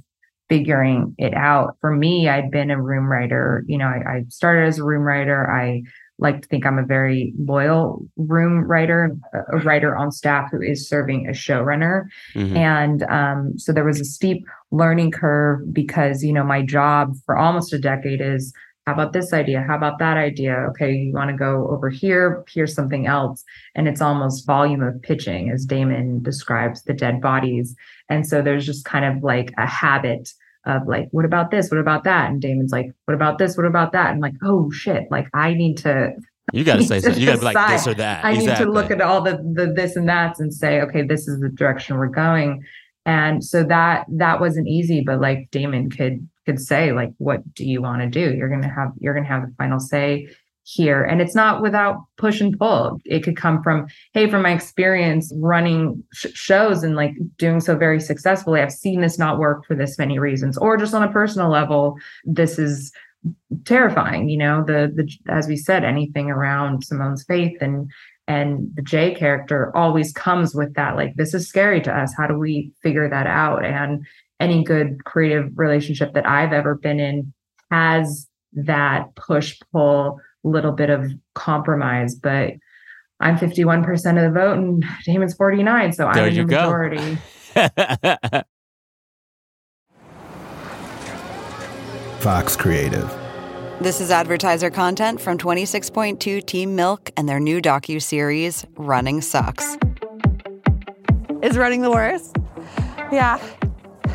figuring 0.49 1.13
it 1.19 1.33
out. 1.35 1.75
For 1.81 1.95
me, 1.95 2.27
I'd 2.27 2.49
been 2.49 2.71
a 2.71 2.81
room 2.81 3.05
writer. 3.07 3.63
You 3.67 3.77
know, 3.77 3.85
I, 3.85 3.97
I 4.13 4.23
started 4.29 4.67
as 4.67 4.79
a 4.79 4.83
room 4.83 5.03
writer. 5.03 5.47
I 5.51 5.83
like 6.19 6.41
to 6.41 6.47
think 6.47 6.65
I'm 6.65 6.79
a 6.79 6.85
very 6.85 7.33
loyal 7.37 8.03
room 8.15 8.63
writer, 8.63 9.15
a- 9.33 9.57
a 9.57 9.59
writer 9.59 9.95
on 9.95 10.11
staff 10.11 10.49
who 10.51 10.61
is 10.61 10.89
serving 10.89 11.27
as 11.27 11.37
showrunner. 11.37 12.05
Mhm. 12.33 12.55
And 12.55 13.03
um, 13.03 13.59
so 13.59 13.71
there 13.71 13.83
was 13.85 13.99
a 13.99 14.05
steep 14.05 14.43
learning 14.71 15.11
curve 15.11 15.71
because, 15.71 16.23
you 16.23 16.33
know, 16.33 16.43
my 16.43 16.63
job 16.63 17.15
for 17.25 17.37
almost 17.37 17.73
a 17.73 17.77
decade 17.79 18.21
is 18.21 18.51
how 18.87 18.93
about 18.93 19.11
this 19.11 19.33
idea? 19.33 19.65
How 19.67 19.75
about 19.75 19.99
that 19.99 20.15
idea? 20.15 20.55
Okay, 20.69 20.93
you 20.93 21.11
want 21.11 21.29
to 21.29 21.35
go 21.35 21.67
over 21.67 21.89
here, 21.89 22.45
here's 22.47 22.73
something 22.73 23.05
else. 23.05 23.43
And 23.75 23.85
it's 23.85 23.99
almost 23.99 24.47
volume 24.47 24.81
of 24.81 25.01
pitching, 25.01 25.49
as 25.49 25.65
Damon 25.65 26.23
describes 26.23 26.83
the 26.83 26.93
dead 26.93 27.19
bodies. 27.19 27.75
And 28.07 28.25
so 28.25 28.41
there's 28.41 28.65
just 28.65 28.85
kind 28.85 29.03
of 29.03 29.21
like 29.21 29.51
a 29.57 29.67
habit 29.67 30.31
of 30.65 30.87
like, 30.87 31.09
what 31.11 31.25
about 31.25 31.51
this? 31.51 31.69
What 31.69 31.81
about 31.81 32.05
that? 32.05 32.31
And 32.31 32.41
Damon's 32.41 32.71
like, 32.71 32.93
what 33.03 33.13
about 33.13 33.39
this? 33.39 33.57
What 33.57 33.65
about 33.65 33.91
that? 33.91 34.11
And 34.11 34.21
like, 34.21 34.35
oh 34.41 34.71
shit, 34.71 35.11
like 35.11 35.27
I 35.33 35.53
need 35.53 35.75
to 35.79 36.13
You 36.53 36.63
gotta 36.63 36.83
say 36.85 37.01
something. 37.01 37.19
You 37.19 37.25
gotta 37.25 37.39
be 37.39 37.45
like 37.45 37.69
this 37.69 37.87
or 37.87 37.93
that. 37.95 38.23
I 38.23 38.35
need 38.35 38.55
to 38.55 38.71
look 38.71 38.89
at 38.89 39.01
all 39.01 39.19
the 39.19 39.35
the 39.53 39.67
this 39.75 39.97
and 39.97 40.07
that's 40.07 40.39
and 40.39 40.53
say, 40.53 40.79
okay, 40.79 41.01
this 41.01 41.27
is 41.27 41.41
the 41.41 41.49
direction 41.49 41.97
we're 41.97 42.07
going. 42.07 42.63
And 43.05 43.43
so 43.43 43.65
that 43.65 44.05
that 44.11 44.39
wasn't 44.39 44.69
easy, 44.69 45.03
but 45.05 45.19
like 45.19 45.49
Damon 45.51 45.89
could 45.89 46.25
could 46.47 46.59
say, 46.59 46.93
like, 46.93 47.11
what 47.17 47.53
do 47.53 47.65
you 47.65 47.81
want 47.81 48.01
to 48.01 48.07
do? 48.07 48.35
You're 48.35 48.49
gonna 48.49 48.73
have 48.73 48.93
you're 48.97 49.13
gonna 49.13 49.27
have 49.27 49.43
the 49.43 49.53
final 49.57 49.79
say 49.79 50.29
here. 50.63 51.03
And 51.03 51.21
it's 51.21 51.35
not 51.35 51.61
without 51.61 52.03
push 52.17 52.41
and 52.41 52.57
pull. 52.57 52.99
It 53.05 53.23
could 53.23 53.37
come 53.37 53.63
from, 53.63 53.87
hey, 54.13 54.29
from 54.29 54.41
my 54.41 54.51
experience 54.51 55.31
running 55.37 56.03
sh- 56.11 56.33
shows 56.33 56.83
and 56.83 56.93
like 56.93 57.13
doing 57.37 57.61
so 57.61 57.77
very 57.77 58.01
successfully, 58.01 58.59
I've 58.59 58.73
seen 58.73 58.99
this 58.99 59.17
not 59.17 59.39
work 59.39 59.65
for 59.65 59.75
this 59.75 59.97
many 59.97 60.19
reasons, 60.19 60.57
or 60.57 60.75
just 60.75 60.93
on 60.93 61.03
a 61.03 61.11
personal 61.11 61.49
level, 61.49 61.95
this 62.25 62.59
is 62.59 62.91
terrifying 63.65 64.29
you 64.29 64.37
know 64.37 64.63
the 64.63 64.91
the 64.95 65.11
as 65.27 65.47
we 65.47 65.57
said 65.57 65.83
anything 65.83 66.29
around 66.29 66.83
simone's 66.83 67.23
faith 67.23 67.57
and 67.59 67.91
and 68.27 68.69
the 68.75 68.81
jay 68.81 69.13
character 69.13 69.75
always 69.75 70.13
comes 70.13 70.53
with 70.53 70.73
that 70.75 70.95
like 70.95 71.15
this 71.15 71.33
is 71.33 71.47
scary 71.47 71.81
to 71.81 71.91
us 71.91 72.13
how 72.15 72.27
do 72.27 72.37
we 72.37 72.71
figure 72.83 73.09
that 73.09 73.27
out 73.27 73.65
and 73.65 74.05
any 74.39 74.63
good 74.63 75.03
creative 75.05 75.49
relationship 75.55 76.13
that 76.13 76.27
i've 76.27 76.53
ever 76.53 76.75
been 76.75 76.99
in 76.99 77.33
has 77.71 78.27
that 78.53 79.13
push 79.15 79.57
pull 79.71 80.19
little 80.43 80.71
bit 80.71 80.89
of 80.89 81.11
compromise 81.35 82.15
but 82.15 82.51
i'm 83.19 83.37
51% 83.37 83.85
of 83.93 84.33
the 84.33 84.39
vote 84.39 84.57
and 84.57 84.83
damon's 85.05 85.33
49 85.33 85.93
so 85.93 86.09
There 86.13 86.23
i'm 86.25 86.29
in 86.29 86.47
the 86.47 86.53
go. 86.55 86.61
majority 86.61 87.17
Vox 92.19 92.55
Creative. 92.55 93.09
This 93.79 94.01
is 94.01 94.09
advertiser 94.11 94.69
content 94.69 95.21
from 95.21 95.37
26.2 95.37 96.45
Team 96.45 96.75
Milk 96.75 97.11
and 97.15 97.29
their 97.29 97.39
new 97.39 97.61
docu-series 97.61 98.65
Running 98.75 99.21
Sucks. 99.21 99.77
Is 101.43 101.57
running 101.57 101.83
the 101.83 101.91
worst? 101.91 102.35
Yeah. 103.11 103.37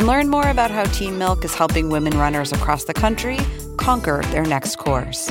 and 0.00 0.06
learn 0.06 0.30
more 0.30 0.48
about 0.48 0.70
how 0.70 0.84
Team 0.84 1.18
Milk 1.18 1.44
is 1.44 1.54
helping 1.54 1.90
women 1.90 2.16
runners 2.16 2.52
across 2.52 2.84
the 2.84 2.94
country 2.94 3.38
conquer 3.76 4.22
their 4.30 4.44
next 4.44 4.76
course. 4.76 5.30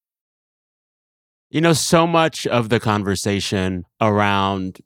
You 1.53 1.59
know, 1.59 1.73
so 1.73 2.07
much 2.07 2.47
of 2.47 2.69
the 2.69 2.79
conversation 2.79 3.85
around 3.99 4.79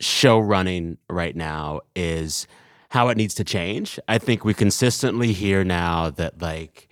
show 0.00 0.38
running 0.38 0.96
right 1.10 1.36
now 1.36 1.82
is 1.94 2.46
how 2.88 3.08
it 3.08 3.18
needs 3.18 3.34
to 3.34 3.44
change. 3.44 4.00
I 4.08 4.16
think 4.16 4.42
we 4.42 4.54
consistently 4.54 5.34
hear 5.34 5.64
now 5.64 6.08
that, 6.12 6.40
like, 6.40 6.88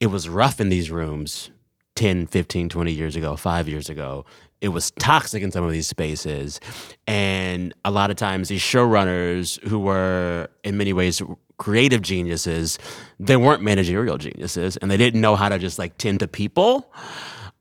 it 0.00 0.08
was 0.08 0.28
rough 0.28 0.60
in 0.60 0.68
these 0.68 0.90
rooms 0.90 1.50
10, 1.94 2.26
15, 2.26 2.68
20 2.68 2.92
years 2.92 3.16
ago, 3.16 3.36
five 3.36 3.66
years 3.66 3.88
ago. 3.88 4.26
It 4.60 4.68
was 4.68 4.90
toxic 4.90 5.42
in 5.42 5.50
some 5.50 5.64
of 5.64 5.72
these 5.72 5.86
spaces. 5.88 6.60
And 7.06 7.72
a 7.86 7.90
lot 7.90 8.10
of 8.10 8.16
times, 8.16 8.50
these 8.50 8.60
showrunners 8.60 9.66
who 9.66 9.78
were, 9.78 10.48
in 10.62 10.76
many 10.76 10.92
ways, 10.92 11.22
creative 11.56 12.02
geniuses, 12.02 12.78
they 13.18 13.38
weren't 13.38 13.62
managerial 13.62 14.18
geniuses 14.18 14.76
and 14.76 14.90
they 14.90 14.98
didn't 14.98 15.22
know 15.22 15.36
how 15.36 15.48
to 15.48 15.58
just 15.58 15.78
like 15.78 15.96
tend 15.96 16.20
to 16.20 16.28
people. 16.28 16.92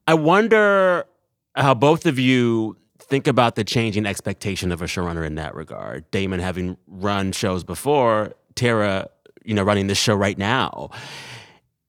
I 0.10 0.16
wonder 0.16 1.06
how 1.56 1.76
both 1.76 2.08
of 2.08 2.18
you 2.18 2.78
think 2.98 3.28
about 3.28 3.54
the 3.54 3.64
changing 3.64 4.08
expectation 4.08 4.72
of 4.72 4.82
a 4.82 4.86
showrunner 4.86 5.24
in 5.24 5.36
that 5.36 5.54
regard. 5.54 6.10
Damon 6.10 6.40
having 6.40 6.78
run 6.88 7.32
shows 7.32 7.64
before, 7.64 8.34
Tara, 8.56 9.08
you 9.46 9.54
know, 9.54 9.62
running 9.62 9.86
this 9.86 10.00
show 10.00 10.16
right 10.16 10.36
now. 10.36 10.90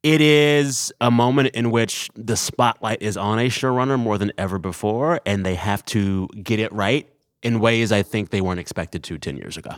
It 0.03 0.21
is 0.21 0.93
a 1.01 1.11
moment 1.11 1.55
in 1.55 1.71
which 1.71 2.11
the 2.15 2.37
spotlight 2.37 3.01
is 3.01 3.17
on 3.17 3.39
a 3.39 3.49
showrunner 3.49 3.99
more 3.99 4.19
than 4.19 4.33
ever 4.37 4.59
before, 4.59 5.23
and 5.25 5.47
they 5.47 5.55
have 5.55 5.83
to 5.87 6.29
get 6.43 6.61
it 6.61 6.71
right 6.75 7.09
in 7.43 7.59
ways 7.59 7.91
I 7.91 8.03
think 8.03 8.29
they 8.29 8.43
weren't 8.43 8.61
expected 8.61 9.03
to 9.05 9.17
10 9.17 9.39
years 9.39 9.57
ago. 9.57 9.77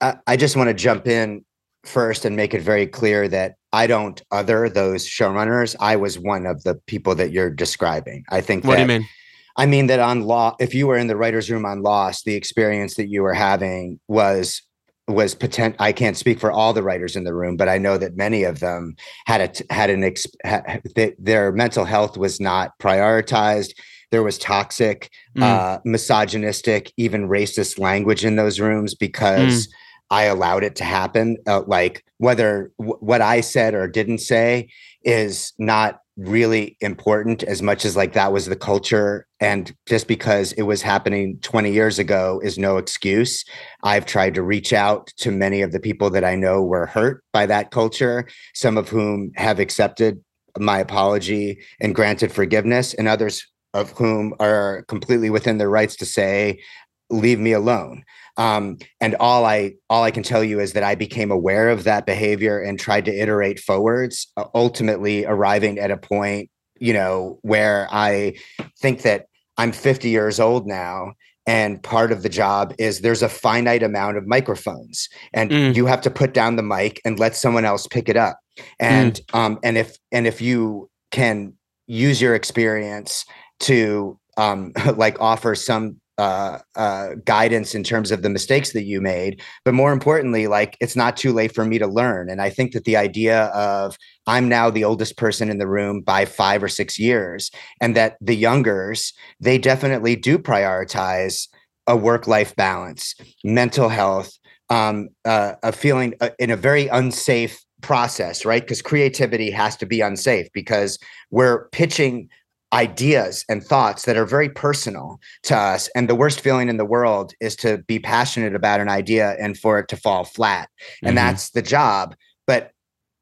I, 0.00 0.16
I 0.26 0.36
just 0.36 0.56
want 0.56 0.70
to 0.70 0.74
jump 0.74 1.06
in 1.06 1.44
first 1.84 2.24
and 2.24 2.36
make 2.36 2.54
it 2.54 2.62
very 2.62 2.86
clear 2.86 3.28
that 3.28 3.54
I 3.72 3.86
don't 3.86 4.20
other 4.30 4.68
those 4.68 5.06
showrunners. 5.06 5.76
I 5.80 5.96
was 5.96 6.18
one 6.18 6.46
of 6.46 6.62
the 6.64 6.74
people 6.86 7.14
that 7.16 7.32
you're 7.32 7.50
describing. 7.50 8.24
I 8.30 8.40
think. 8.40 8.64
What 8.64 8.76
that, 8.76 8.86
do 8.86 8.92
you 8.92 9.00
mean? 9.00 9.08
I 9.56 9.66
mean 9.66 9.86
that 9.88 10.00
on 10.00 10.22
law, 10.22 10.56
if 10.60 10.74
you 10.74 10.86
were 10.86 10.96
in 10.96 11.06
the 11.06 11.16
writers' 11.16 11.50
room 11.50 11.64
on 11.64 11.82
Lost, 11.82 12.24
the 12.24 12.34
experience 12.34 12.94
that 12.96 13.08
you 13.08 13.22
were 13.22 13.34
having 13.34 14.00
was 14.08 14.62
was 15.08 15.34
potent. 15.34 15.76
I 15.78 15.92
can't 15.92 16.16
speak 16.16 16.38
for 16.38 16.52
all 16.52 16.72
the 16.72 16.82
writers 16.82 17.16
in 17.16 17.24
the 17.24 17.34
room, 17.34 17.56
but 17.56 17.68
I 17.68 17.78
know 17.78 17.98
that 17.98 18.16
many 18.16 18.44
of 18.44 18.60
them 18.60 18.94
had 19.26 19.40
a 19.40 19.72
had 19.72 19.90
an 19.90 20.04
ex, 20.04 20.26
had, 20.44 20.82
their 21.18 21.52
mental 21.52 21.84
health 21.84 22.16
was 22.16 22.40
not 22.40 22.78
prioritized. 22.78 23.72
There 24.10 24.22
was 24.22 24.38
toxic, 24.38 25.10
Mm. 25.36 25.42
uh, 25.42 25.78
misogynistic, 25.84 26.92
even 26.96 27.28
racist 27.28 27.78
language 27.78 28.24
in 28.24 28.36
those 28.36 28.60
rooms 28.60 28.94
because. 28.94 29.66
Mm. 29.66 29.72
I 30.10 30.24
allowed 30.24 30.64
it 30.64 30.76
to 30.76 30.84
happen. 30.84 31.36
Uh, 31.46 31.62
like 31.66 32.04
whether 32.18 32.72
w- 32.78 32.98
what 33.00 33.20
I 33.20 33.40
said 33.40 33.74
or 33.74 33.86
didn't 33.86 34.18
say 34.18 34.68
is 35.02 35.52
not 35.58 36.00
really 36.16 36.76
important 36.80 37.42
as 37.44 37.62
much 37.62 37.84
as 37.84 37.96
like 37.96 38.12
that 38.12 38.32
was 38.32 38.46
the 38.46 38.56
culture. 38.56 39.26
And 39.40 39.74
just 39.86 40.06
because 40.06 40.52
it 40.52 40.62
was 40.62 40.82
happening 40.82 41.38
20 41.40 41.72
years 41.72 41.98
ago 41.98 42.40
is 42.44 42.58
no 42.58 42.76
excuse. 42.76 43.44
I've 43.82 44.04
tried 44.04 44.34
to 44.34 44.42
reach 44.42 44.72
out 44.72 45.06
to 45.18 45.30
many 45.30 45.62
of 45.62 45.72
the 45.72 45.80
people 45.80 46.10
that 46.10 46.24
I 46.24 46.34
know 46.34 46.62
were 46.62 46.86
hurt 46.86 47.24
by 47.32 47.46
that 47.46 47.70
culture, 47.70 48.28
some 48.54 48.76
of 48.76 48.88
whom 48.88 49.32
have 49.36 49.58
accepted 49.58 50.22
my 50.58 50.80
apology 50.80 51.60
and 51.80 51.94
granted 51.94 52.32
forgiveness, 52.32 52.92
and 52.94 53.06
others 53.08 53.46
of 53.72 53.92
whom 53.92 54.34
are 54.40 54.82
completely 54.88 55.30
within 55.30 55.58
their 55.58 55.70
rights 55.70 55.94
to 55.96 56.04
say, 56.04 56.60
leave 57.08 57.38
me 57.38 57.52
alone 57.52 58.04
um, 58.40 58.78
and 59.00 59.14
all 59.20 59.44
i 59.44 59.72
all 59.88 60.02
i 60.02 60.10
can 60.10 60.22
tell 60.22 60.42
you 60.42 60.58
is 60.60 60.72
that 60.72 60.82
i 60.82 60.94
became 60.94 61.30
aware 61.30 61.68
of 61.68 61.84
that 61.84 62.06
behavior 62.06 62.60
and 62.60 62.78
tried 62.78 63.04
to 63.04 63.12
iterate 63.12 63.60
forwards 63.60 64.26
uh, 64.36 64.44
ultimately 64.54 65.24
arriving 65.26 65.78
at 65.78 65.90
a 65.90 65.96
point 65.96 66.50
you 66.78 66.92
know 66.92 67.38
where 67.42 67.86
i 67.92 68.34
think 68.80 69.02
that 69.02 69.26
i'm 69.58 69.72
50 69.72 70.08
years 70.08 70.40
old 70.40 70.66
now 70.66 71.12
and 71.46 71.82
part 71.82 72.12
of 72.12 72.22
the 72.22 72.28
job 72.28 72.74
is 72.78 73.00
there's 73.00 73.22
a 73.22 73.28
finite 73.28 73.82
amount 73.82 74.16
of 74.16 74.26
microphones 74.26 75.08
and 75.32 75.50
you 75.74 75.86
have 75.86 76.00
to 76.02 76.10
put 76.10 76.34
down 76.34 76.56
the 76.56 76.62
mic 76.62 77.00
and 77.04 77.18
let 77.18 77.34
someone 77.34 77.64
else 77.64 77.86
pick 77.88 78.08
it 78.08 78.16
up. 78.16 78.38
And 78.78 79.20
um 79.32 79.58
and 79.64 79.76
if 79.76 79.96
and 80.12 80.26
if 80.26 80.40
you 80.40 80.90
can 81.10 81.54
use 81.86 82.20
your 82.20 82.34
experience 82.34 83.24
to 83.60 84.18
um 84.36 84.72
like 84.96 85.20
offer 85.20 85.54
some 85.54 85.99
uh, 86.20 86.58
uh, 86.76 87.14
guidance 87.24 87.74
in 87.74 87.82
terms 87.82 88.10
of 88.10 88.20
the 88.20 88.28
mistakes 88.28 88.72
that 88.72 88.82
you 88.84 89.00
made. 89.00 89.40
But 89.64 89.72
more 89.72 89.90
importantly, 89.90 90.48
like 90.48 90.76
it's 90.78 90.94
not 90.94 91.16
too 91.16 91.32
late 91.32 91.54
for 91.54 91.64
me 91.64 91.78
to 91.78 91.86
learn. 91.86 92.28
And 92.28 92.42
I 92.42 92.50
think 92.50 92.72
that 92.72 92.84
the 92.84 92.98
idea 92.98 93.44
of 93.46 93.96
I'm 94.26 94.46
now 94.46 94.68
the 94.68 94.84
oldest 94.84 95.16
person 95.16 95.48
in 95.48 95.56
the 95.56 95.66
room 95.66 96.02
by 96.02 96.26
five 96.26 96.62
or 96.62 96.68
six 96.68 96.98
years, 96.98 97.50
and 97.80 97.96
that 97.96 98.18
the 98.20 98.36
youngers, 98.36 99.14
they 99.40 99.56
definitely 99.56 100.14
do 100.14 100.38
prioritize 100.38 101.48
a 101.86 101.96
work 101.96 102.26
life 102.26 102.54
balance, 102.54 103.14
mental 103.42 103.88
health, 103.88 104.30
um, 104.68 105.08
uh, 105.24 105.54
a 105.62 105.72
feeling 105.72 106.12
uh, 106.20 106.28
in 106.38 106.50
a 106.50 106.56
very 106.56 106.86
unsafe 106.88 107.64
process, 107.80 108.44
right? 108.44 108.62
Because 108.62 108.82
creativity 108.82 109.50
has 109.50 109.74
to 109.78 109.86
be 109.86 110.02
unsafe 110.02 110.48
because 110.52 110.98
we're 111.30 111.68
pitching 111.70 112.28
ideas 112.72 113.44
and 113.48 113.64
thoughts 113.64 114.04
that 114.04 114.16
are 114.16 114.26
very 114.26 114.48
personal 114.48 115.18
to 115.42 115.56
us. 115.56 115.88
And 115.94 116.08
the 116.08 116.14
worst 116.14 116.40
feeling 116.40 116.68
in 116.68 116.76
the 116.76 116.84
world 116.84 117.32
is 117.40 117.56
to 117.56 117.78
be 117.88 117.98
passionate 117.98 118.54
about 118.54 118.80
an 118.80 118.88
idea 118.88 119.36
and 119.40 119.58
for 119.58 119.78
it 119.78 119.88
to 119.88 119.96
fall 119.96 120.24
flat. 120.24 120.68
And 121.02 121.12
Mhm. 121.12 121.16
that's 121.16 121.50
the 121.50 121.62
job. 121.62 122.14
But 122.46 122.70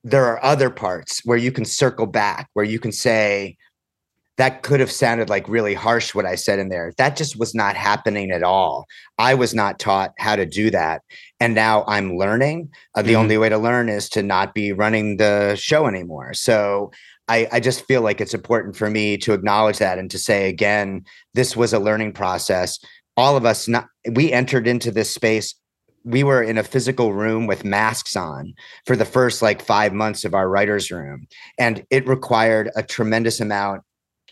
there 0.05 0.27
are 0.27 0.43
other 0.45 0.71
parts 0.71 1.23
where 1.25 1.39
you 1.39 1.51
can 1.51 1.65
circle 1.65 2.07
back, 2.07 2.49
where 2.53 2.65
you 2.65 2.79
can 2.79 2.93
say, 2.93 3.57
that 4.37 4.63
could 4.63 4.79
have 4.79 4.93
sounded 4.93 5.29
like 5.29 5.49
really 5.49 5.75
harsh 5.75 6.15
what 6.15 6.25
I 6.25 6.37
said 6.37 6.61
in 6.61 6.69
there. 6.69 6.93
That 6.97 7.17
just 7.17 7.37
was 7.37 7.57
not 7.57 7.75
happening 7.75 8.31
at 8.31 8.45
all. 8.45 8.87
I 9.19 9.35
was 9.35 9.53
not 9.53 9.81
taught 9.81 10.13
how 10.19 10.37
to 10.37 10.47
do 10.47 10.71
that. 10.71 11.03
And 11.41 11.57
now 11.57 11.85
I'm 11.89 12.17
learning. 12.17 12.69
Uh, 12.95 13.03
the 13.03 13.15
Mhm. 13.15 13.19
only 13.19 13.39
way 13.39 13.49
to 13.49 13.59
learn 13.59 13.89
is 13.89 14.09
to 14.11 14.23
not 14.23 14.55
be 14.55 14.73
running 14.73 15.17
the 15.17 15.57
show 15.57 15.89
anymore. 15.89 16.35
So 16.35 16.93
I, 17.29 17.47
I 17.53 17.61
just 17.61 17.85
feel 17.87 18.03
like 18.03 18.21
it's 18.21 18.35
important 18.35 18.77
for 18.77 18.91
me 18.91 19.17
to 19.19 19.33
acknowledge 19.33 19.79
that 19.79 19.99
and 19.99 20.11
to 20.11 20.19
say 20.19 20.49
again, 20.49 21.05
this 21.35 21.57
was 21.57 21.73
a 21.73 21.79
learning 21.79 22.13
process. 22.13 22.79
All 23.17 23.37
of 23.37 23.45
us, 23.45 23.69
not, 23.69 23.87
we 24.13 24.33
entered 24.33 24.67
into 24.67 24.91
this 24.91 25.13
space. 25.13 25.55
We 26.05 26.25
were 26.25 26.43
in 26.43 26.57
a 26.57 26.63
physical 26.63 27.13
room 27.13 27.47
with 27.47 27.65
masks 27.65 28.17
on 28.17 28.55
for 28.87 28.97
the 28.97 29.05
first 29.05 29.43
like 29.43 29.61
five 29.61 29.93
months 29.93 30.25
of 30.25 30.35
our 30.35 30.49
writer's 30.49 30.91
room. 30.91 31.27
And 31.59 31.85
it 31.91 32.07
required 32.07 32.71
a 32.77 32.83
tremendous 32.83 33.41
amount 33.41 33.83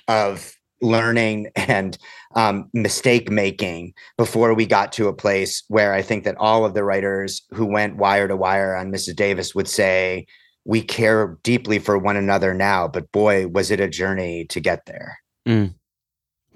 of 0.08 0.56
learning 0.80 1.50
and 1.56 1.98
um, 2.34 2.70
mistake 2.72 3.30
making 3.30 3.94
before 4.16 4.54
we 4.54 4.66
got 4.66 4.92
to 4.92 5.08
a 5.08 5.12
place 5.12 5.64
where 5.68 5.92
I 5.92 6.02
think 6.02 6.24
that 6.24 6.36
all 6.36 6.64
of 6.64 6.74
the 6.74 6.84
writers 6.84 7.42
who 7.50 7.66
went 7.66 7.96
wire 7.96 8.28
to 8.28 8.36
wire 8.36 8.74
on 8.74 8.92
Mrs. 8.92 9.16
Davis 9.16 9.54
would 9.54 9.68
say, 9.68 10.26
we 10.66 10.82
care 10.82 11.38
deeply 11.44 11.78
for 11.78 11.96
one 11.96 12.16
another 12.16 12.52
now, 12.52 12.88
but 12.88 13.10
boy, 13.12 13.46
was 13.46 13.70
it 13.70 13.80
a 13.80 13.88
journey 13.88 14.44
to 14.46 14.60
get 14.60 14.84
there. 14.86 15.18
Mm. 15.46 15.74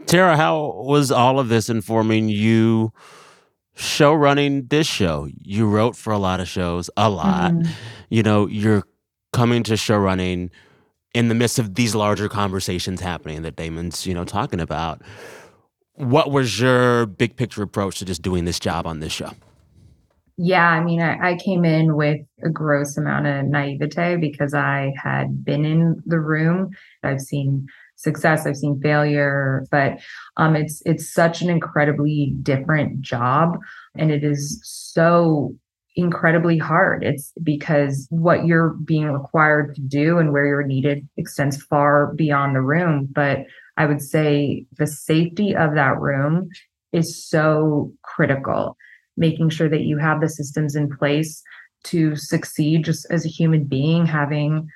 Tara, 0.06 0.36
how 0.36 0.82
was 0.84 1.12
all 1.12 1.38
of 1.38 1.48
this 1.48 1.70
informing 1.70 2.28
you 2.28 2.92
show 3.76 4.12
running 4.12 4.66
this 4.66 4.88
show? 4.88 5.28
You 5.38 5.68
wrote 5.68 5.94
for 5.94 6.12
a 6.12 6.18
lot 6.18 6.40
of 6.40 6.48
shows, 6.48 6.90
a 6.96 7.08
lot. 7.08 7.52
Mhm. 7.52 7.68
You 8.08 8.24
know, 8.24 8.48
you're 8.48 8.82
coming 9.32 9.62
to 9.62 9.76
show 9.76 9.96
running 9.96 10.50
in 11.14 11.28
the 11.28 11.34
midst 11.34 11.60
of 11.60 11.76
these 11.76 11.94
larger 11.94 12.28
conversations 12.28 13.00
happening 13.00 13.42
that 13.42 13.54
Damon's, 13.54 14.06
you 14.06 14.14
know, 14.14 14.24
talking 14.24 14.60
about. 14.60 15.02
What 15.94 16.32
was 16.32 16.58
your 16.58 17.06
big 17.06 17.36
picture 17.36 17.62
approach 17.62 17.98
to 18.00 18.04
just 18.04 18.22
doing 18.22 18.44
this 18.44 18.58
job 18.58 18.88
on 18.88 18.98
this 18.98 19.12
show? 19.12 19.30
Yeah, 20.42 20.70
I 20.70 20.82
mean, 20.82 21.02
I, 21.02 21.32
I 21.32 21.36
came 21.36 21.66
in 21.66 21.96
with 21.96 22.20
a 22.42 22.48
gross 22.48 22.96
amount 22.96 23.26
of 23.26 23.44
naivete 23.44 24.16
because 24.16 24.54
I 24.54 24.94
had 24.96 25.44
been 25.44 25.66
in 25.66 26.02
the 26.06 26.18
room. 26.18 26.70
I've 27.02 27.20
seen 27.20 27.66
success, 27.96 28.46
I've 28.46 28.56
seen 28.56 28.80
failure, 28.80 29.66
but 29.70 29.98
um, 30.38 30.56
it's 30.56 30.80
it's 30.86 31.12
such 31.12 31.42
an 31.42 31.50
incredibly 31.50 32.34
different 32.40 33.02
job, 33.02 33.58
and 33.98 34.10
it 34.10 34.24
is 34.24 34.58
so 34.64 35.54
incredibly 35.94 36.56
hard. 36.56 37.04
It's 37.04 37.34
because 37.42 38.06
what 38.08 38.46
you're 38.46 38.70
being 38.82 39.12
required 39.12 39.74
to 39.74 39.82
do 39.82 40.16
and 40.16 40.32
where 40.32 40.46
you're 40.46 40.66
needed 40.66 41.06
extends 41.18 41.62
far 41.64 42.14
beyond 42.14 42.56
the 42.56 42.62
room. 42.62 43.08
But 43.12 43.40
I 43.76 43.84
would 43.84 44.00
say 44.00 44.64
the 44.78 44.86
safety 44.86 45.54
of 45.54 45.74
that 45.74 46.00
room 46.00 46.48
is 46.92 47.28
so 47.28 47.92
critical 48.02 48.78
making 49.20 49.50
sure 49.50 49.68
that 49.68 49.82
you 49.82 49.98
have 49.98 50.20
the 50.20 50.28
systems 50.28 50.74
in 50.74 50.88
place 50.90 51.42
to 51.84 52.16
succeed 52.16 52.84
just 52.84 53.06
as 53.10 53.24
a 53.24 53.28
human 53.28 53.64
being, 53.64 54.04
having 54.06 54.66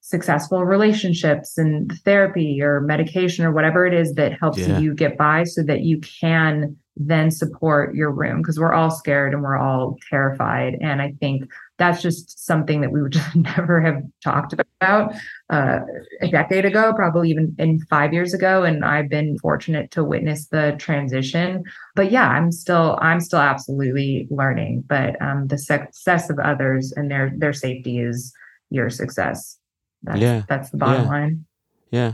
successful 0.00 0.64
relationships 0.66 1.56
and 1.56 1.90
therapy 2.04 2.60
or 2.60 2.80
medication 2.82 3.44
or 3.44 3.52
whatever 3.52 3.86
it 3.86 3.94
is 3.94 4.12
that 4.14 4.38
helps 4.38 4.58
Yeah. 4.58 4.78
you 4.78 4.92
get 4.94 5.16
by 5.16 5.44
so 5.44 5.62
that 5.62 5.80
you 5.80 5.98
can 6.00 6.76
then 6.96 7.30
support 7.30 7.94
your 7.94 8.10
room 8.10 8.42
because 8.42 8.60
we're 8.60 8.74
all 8.74 8.90
scared 8.90 9.32
and 9.32 9.42
we're 9.42 9.56
all 9.56 9.96
terrified. 10.10 10.76
And 10.82 11.00
I 11.00 11.14
think 11.20 11.50
that's 11.78 12.00
just 12.02 12.46
something 12.46 12.80
that 12.82 12.92
we 12.92 13.02
would 13.02 13.12
just 13.18 13.34
never 13.34 13.80
have 13.80 14.02
talked 14.22 14.52
about 14.80 15.14
uh, 15.50 15.80
a 16.20 16.28
decade 16.28 16.64
ago, 16.64 16.92
probably 16.94 17.30
even 17.30 17.54
in 17.58 17.80
five 17.90 18.12
years 18.12 18.32
ago. 18.34 18.62
And 18.62 18.84
I've 18.84 19.08
been 19.08 19.38
fortunate 19.38 19.90
to 19.92 20.04
witness 20.04 20.46
the 20.48 20.76
transition. 20.78 21.64
But 21.96 22.10
yeah, 22.12 22.28
I'm 22.28 22.52
still 22.52 22.98
I'm 23.02 23.20
still 23.20 23.40
absolutely 23.40 24.26
learning. 24.30 24.84
But 24.88 25.20
um, 25.20 25.48
the 25.48 25.58
success 25.58 26.30
of 26.30 26.38
others 26.38 26.92
and 26.96 27.10
their 27.10 27.32
their 27.36 27.52
safety 27.52 27.98
is 27.98 28.32
your 28.70 28.90
success. 28.90 29.58
That's, 30.02 30.20
Yeah. 30.20 30.42
that's 30.48 30.70
the 30.70 30.76
bottom 30.76 31.04
Yeah. 31.04 31.08
line. 31.08 31.44
Yeah. 31.90 32.12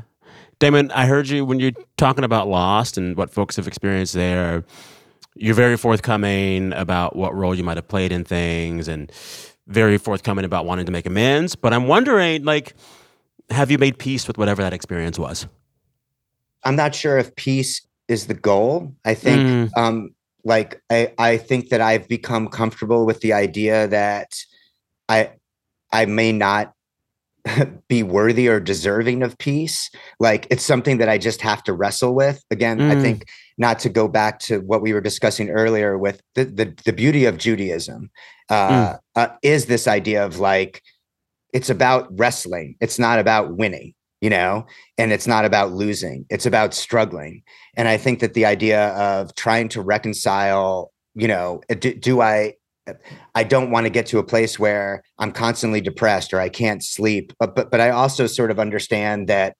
Damon, 0.58 0.90
I 0.92 1.06
heard 1.06 1.28
you 1.28 1.44
when 1.44 1.58
you're 1.58 1.72
talking 1.96 2.22
about 2.24 2.46
Lost 2.46 2.98
and 2.98 3.16
what 3.16 3.30
folks 3.30 3.56
have 3.56 3.66
experienced 3.66 4.12
there. 4.14 4.62
You're 5.36 5.54
very 5.54 5.76
forthcoming 5.76 6.72
about 6.72 7.16
what 7.16 7.34
role 7.34 7.54
you 7.54 7.62
might 7.64 7.76
have 7.76 7.88
played 7.88 8.12
in 8.12 8.24
things 8.24 8.88
and 8.88 9.10
very 9.66 9.96
forthcoming 9.98 10.44
about 10.44 10.66
wanting 10.66 10.86
to 10.86 10.92
make 10.92 11.06
amends. 11.06 11.54
But 11.54 11.72
I'm 11.72 11.86
wondering, 11.86 12.44
like, 12.44 12.74
have 13.50 13.70
you 13.70 13.78
made 13.78 13.98
peace 13.98 14.26
with 14.26 14.38
whatever 14.38 14.62
that 14.62 14.72
experience 14.72 15.18
was? 15.18 15.46
I'm 16.64 16.76
not 16.76 16.94
sure 16.94 17.16
if 17.18 17.34
peace 17.36 17.86
is 18.08 18.26
the 18.26 18.34
goal. 18.34 18.94
I 19.04 19.14
think 19.14 19.42
Mm. 19.42 19.70
um 19.76 20.10
like 20.44 20.82
I 20.90 21.12
I 21.18 21.36
think 21.36 21.68
that 21.68 21.80
I've 21.80 22.08
become 22.08 22.48
comfortable 22.48 23.06
with 23.06 23.20
the 23.20 23.32
idea 23.32 23.86
that 23.88 24.34
I 25.08 25.32
I 25.92 26.06
may 26.06 26.32
not 26.32 26.74
be 27.88 28.02
worthy 28.02 28.48
or 28.48 28.60
deserving 28.60 29.22
of 29.22 29.38
peace. 29.38 29.90
Like 30.18 30.46
it's 30.50 30.64
something 30.64 30.98
that 30.98 31.08
I 31.08 31.18
just 31.18 31.40
have 31.40 31.62
to 31.64 31.72
wrestle 31.72 32.14
with. 32.14 32.44
Again, 32.50 32.80
I 32.90 32.94
Mm. 32.96 33.02
think 33.02 33.28
not 33.61 33.78
to 33.78 33.90
go 33.90 34.08
back 34.08 34.38
to 34.40 34.58
what 34.61 34.80
we 34.80 34.94
were 34.94 35.02
discussing 35.02 35.50
earlier 35.50 35.98
with 35.98 36.22
the 36.34 36.46
the, 36.46 36.74
the 36.86 36.92
beauty 36.92 37.26
of 37.26 37.36
Judaism 37.36 38.11
uh, 38.48 38.96
uh, 39.14 39.28
is 39.42 39.66
this 39.66 39.86
idea 39.86 40.24
of 40.24 40.38
like 40.38 40.82
it's 41.52 41.68
about 41.68 42.08
wrestling. 42.18 42.76
It's 42.80 42.98
not 42.98 43.18
about 43.18 43.56
winning, 43.56 43.92
you 44.20 44.30
know, 44.30 44.66
and 44.96 45.12
it's 45.12 45.26
not 45.26 45.44
about 45.44 45.72
losing. 45.72 46.24
It's 46.30 46.46
about 46.46 46.72
struggling. 46.72 47.42
And 47.76 47.86
I 47.86 47.98
think 47.98 48.20
that 48.20 48.34
the 48.34 48.46
idea 48.46 48.88
of 48.90 49.34
trying 49.34 49.68
to 49.70 49.82
reconcile, 49.82 50.90
you 51.14 51.28
know, 51.28 51.61
uh, 51.70 51.74
do, 51.74 51.94
do 51.94 52.22
I 52.22 52.54
I 53.34 53.44
don't 53.44 53.70
want 53.70 53.84
to 53.84 53.90
get 53.90 54.06
to 54.06 54.18
a 54.18 54.24
place 54.24 54.58
where 54.58 55.02
I'm 55.18 55.32
constantly 55.32 55.82
depressed 55.82 56.32
or 56.32 56.40
I 56.40 56.48
can't 56.48 56.82
sleep. 56.82 57.34
But 57.38 57.54
but 57.54 57.70
but 57.70 57.80
I 57.80 57.90
also 57.90 58.26
sort 58.26 58.50
of 58.50 58.58
understand 58.58 59.28
that 59.28 59.54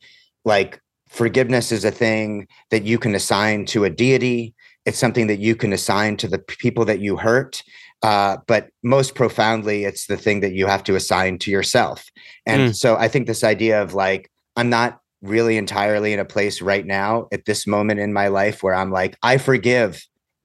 like 0.47 0.81
forgiveness 1.11 1.73
is 1.73 1.85
a 1.85 1.91
thing 1.91 2.47
that 2.71 2.85
you 2.85 2.99
can 2.99 3.15
assign 3.15 3.67
to 3.67 3.85
a 3.85 3.91
deity. 3.91 4.55
It's 4.87 4.99
something 4.99 5.27
that 5.27 5.39
you 5.41 5.55
can 5.57 5.73
assign 5.73 6.17
to 6.19 6.29
the 6.29 6.39
people 6.39 6.85
that 6.87 7.01
you 7.01 7.17
hurt. 7.17 7.63
Uh, 8.03 8.39
but 8.47 8.69
most 8.83 9.15
profoundly, 9.15 9.85
it's 9.85 10.07
the 10.07 10.17
thing 10.17 10.41
that 10.41 10.53
you 10.53 10.67
have 10.67 10.83
to 10.85 10.95
assign 10.95 11.39
to 11.39 11.51
yourself. 11.51 12.07
And 12.47 12.71
Mm. 12.71 12.75
so 12.75 12.97
I 12.97 13.09
think 13.09 13.27
this 13.27 13.45
idea 13.45 13.83
of 13.83 13.93
like, 13.93 14.31
I'm 14.57 14.71
not 14.71 15.01
really 15.21 15.59
entirely 15.59 16.15
in 16.15 16.19
a 16.19 16.25
place 16.25 16.63
right 16.63 16.87
now 16.87 17.29
at 17.31 17.45
this 17.45 17.67
moment 17.67 18.01
in 18.01 18.13
my 18.13 18.29
life 18.29 18.63
where 18.63 18.75
I'm 18.75 18.91
like, 18.91 19.17
I 19.23 19.37
forgive 19.37 20.03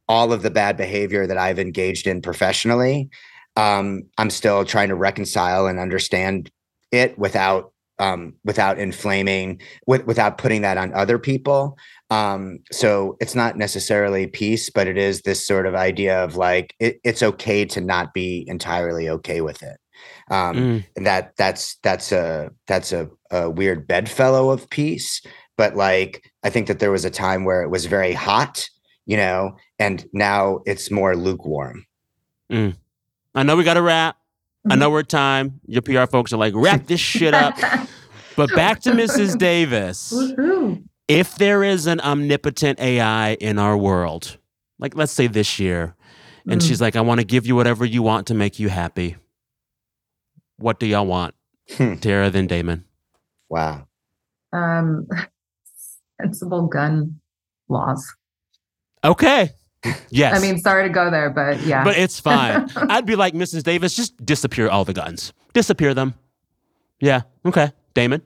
all 0.10 0.34
of 0.34 0.42
the 0.42 0.52
bad 0.52 0.76
behavior 0.76 1.26
that 1.28 1.38
I've 1.38 1.60
engaged 1.60 2.08
in 2.08 2.22
professionally. 2.22 3.10
Um, 3.56 4.04
I'm 4.18 4.30
still 4.30 4.66
trying 4.66 4.90
to 4.90 4.96
reconcile 4.96 5.66
and 5.68 5.80
understand 5.80 6.52
it 6.92 7.18
without 7.18 7.72
um, 8.00 8.34
without 8.44 8.78
inflaming, 8.80 9.62
with, 9.88 10.06
without 10.06 10.38
putting 10.38 10.62
that 10.62 10.78
on 10.78 10.94
other 10.94 11.18
people. 11.18 11.78
Um, 12.10 12.60
so 12.72 13.18
it's 13.20 13.36
not 13.36 13.58
necessarily 13.58 14.28
peace, 14.28 14.70
but 14.70 14.88
it 14.88 14.98
is 14.98 15.22
this 15.22 15.46
sort 15.46 15.66
of 15.66 15.76
idea 15.76 16.24
of 16.24 16.36
like 16.36 16.76
it, 16.80 17.00
it's 17.04 17.24
okay 17.24 17.66
to 17.66 17.82
not 17.82 18.14
be 18.14 18.46
entirely 18.48 19.10
okay 19.10 19.42
with 19.42 19.64
it. 19.64 19.78
Um, 20.30 20.56
Mm. 20.56 20.86
and 20.96 21.06
that 21.06 21.36
that's 21.38 21.78
that's 21.84 22.12
a 22.12 22.52
that's 22.68 22.92
a, 22.92 23.10
a 23.32 23.50
weird 23.50 23.88
bedfellow 23.88 24.50
of 24.50 24.70
peace. 24.70 25.22
But 25.58 25.76
like 25.76 26.32
I 26.44 26.50
think 26.50 26.68
that 26.68 26.80
there 26.80 26.92
was 26.92 27.06
a 27.06 27.10
time 27.10 27.46
where 27.46 27.64
it 27.64 27.70
was 27.70 27.86
very 27.86 28.14
hot, 28.14 28.68
you 29.06 29.18
know, 29.18 29.56
and 29.80 30.06
now 30.14 30.60
it's 30.66 30.92
more 30.92 31.16
lukewarm. 31.16 31.86
Mm. 32.52 32.76
I 33.34 33.44
know 33.44 33.56
we 33.56 33.64
got 33.64 33.76
to 33.76 33.82
wrap. 33.82 34.18
I 34.70 34.76
know 34.76 34.90
we're 34.90 35.04
time. 35.04 35.60
Your 35.68 35.82
PR 35.82 36.06
folks 36.06 36.34
are 36.34 36.38
like, 36.38 36.54
wrap 36.56 36.88
this 36.88 37.00
shit 37.00 37.34
up. 37.34 37.56
but 38.36 38.50
back 38.56 38.82
to 38.82 38.92
Mrs. 38.92 39.38
Davis. 39.38 40.14
If 41.08 41.36
there 41.36 41.64
is 41.64 41.86
an 41.86 42.00
omnipotent 42.02 42.80
AI 42.80 43.34
in 43.36 43.60
our 43.60 43.78
world, 43.78 44.38
like 44.80 44.96
let's 44.96 45.12
say 45.12 45.28
this 45.28 45.60
year, 45.60 45.96
and 46.48 46.62
Mm. 46.62 46.68
she's 46.68 46.82
like, 46.82 46.96
I 46.96 47.02
want 47.02 47.20
to 47.20 47.26
give 47.26 47.46
you 47.48 47.56
whatever 47.56 47.86
you 47.86 48.02
want 48.04 48.28
to 48.28 48.34
make 48.34 48.60
you 48.60 48.70
happy. 48.70 49.16
What 50.58 50.80
do 50.80 50.86
y'all 50.88 51.06
want? 51.06 51.36
Tara, 52.02 52.30
then 52.30 52.48
Damon. 52.48 52.86
Wow. 53.50 53.88
Um, 54.54 55.08
sensible 56.22 56.68
gun 56.68 57.20
laws. 57.68 58.14
Okay. 59.04 59.52
Yes. 60.10 60.38
I 60.38 60.42
mean, 60.42 60.60
sorry 60.60 60.88
to 60.88 60.94
go 60.94 61.12
there, 61.12 61.30
but 61.30 61.62
yeah. 61.62 61.84
But 61.84 61.98
it's 61.98 62.20
fine. 62.20 62.70
I'd 62.76 63.06
be 63.06 63.16
like, 63.16 63.34
Mrs. 63.34 63.64
Davis, 63.64 63.96
just 63.96 64.24
disappear 64.26 64.70
all 64.70 64.86
the 64.86 64.94
guns. 64.94 65.34
Disappear 65.54 65.94
them. 65.94 66.14
Yeah. 67.00 67.22
Okay. 67.46 67.72
Damon. 67.94 68.22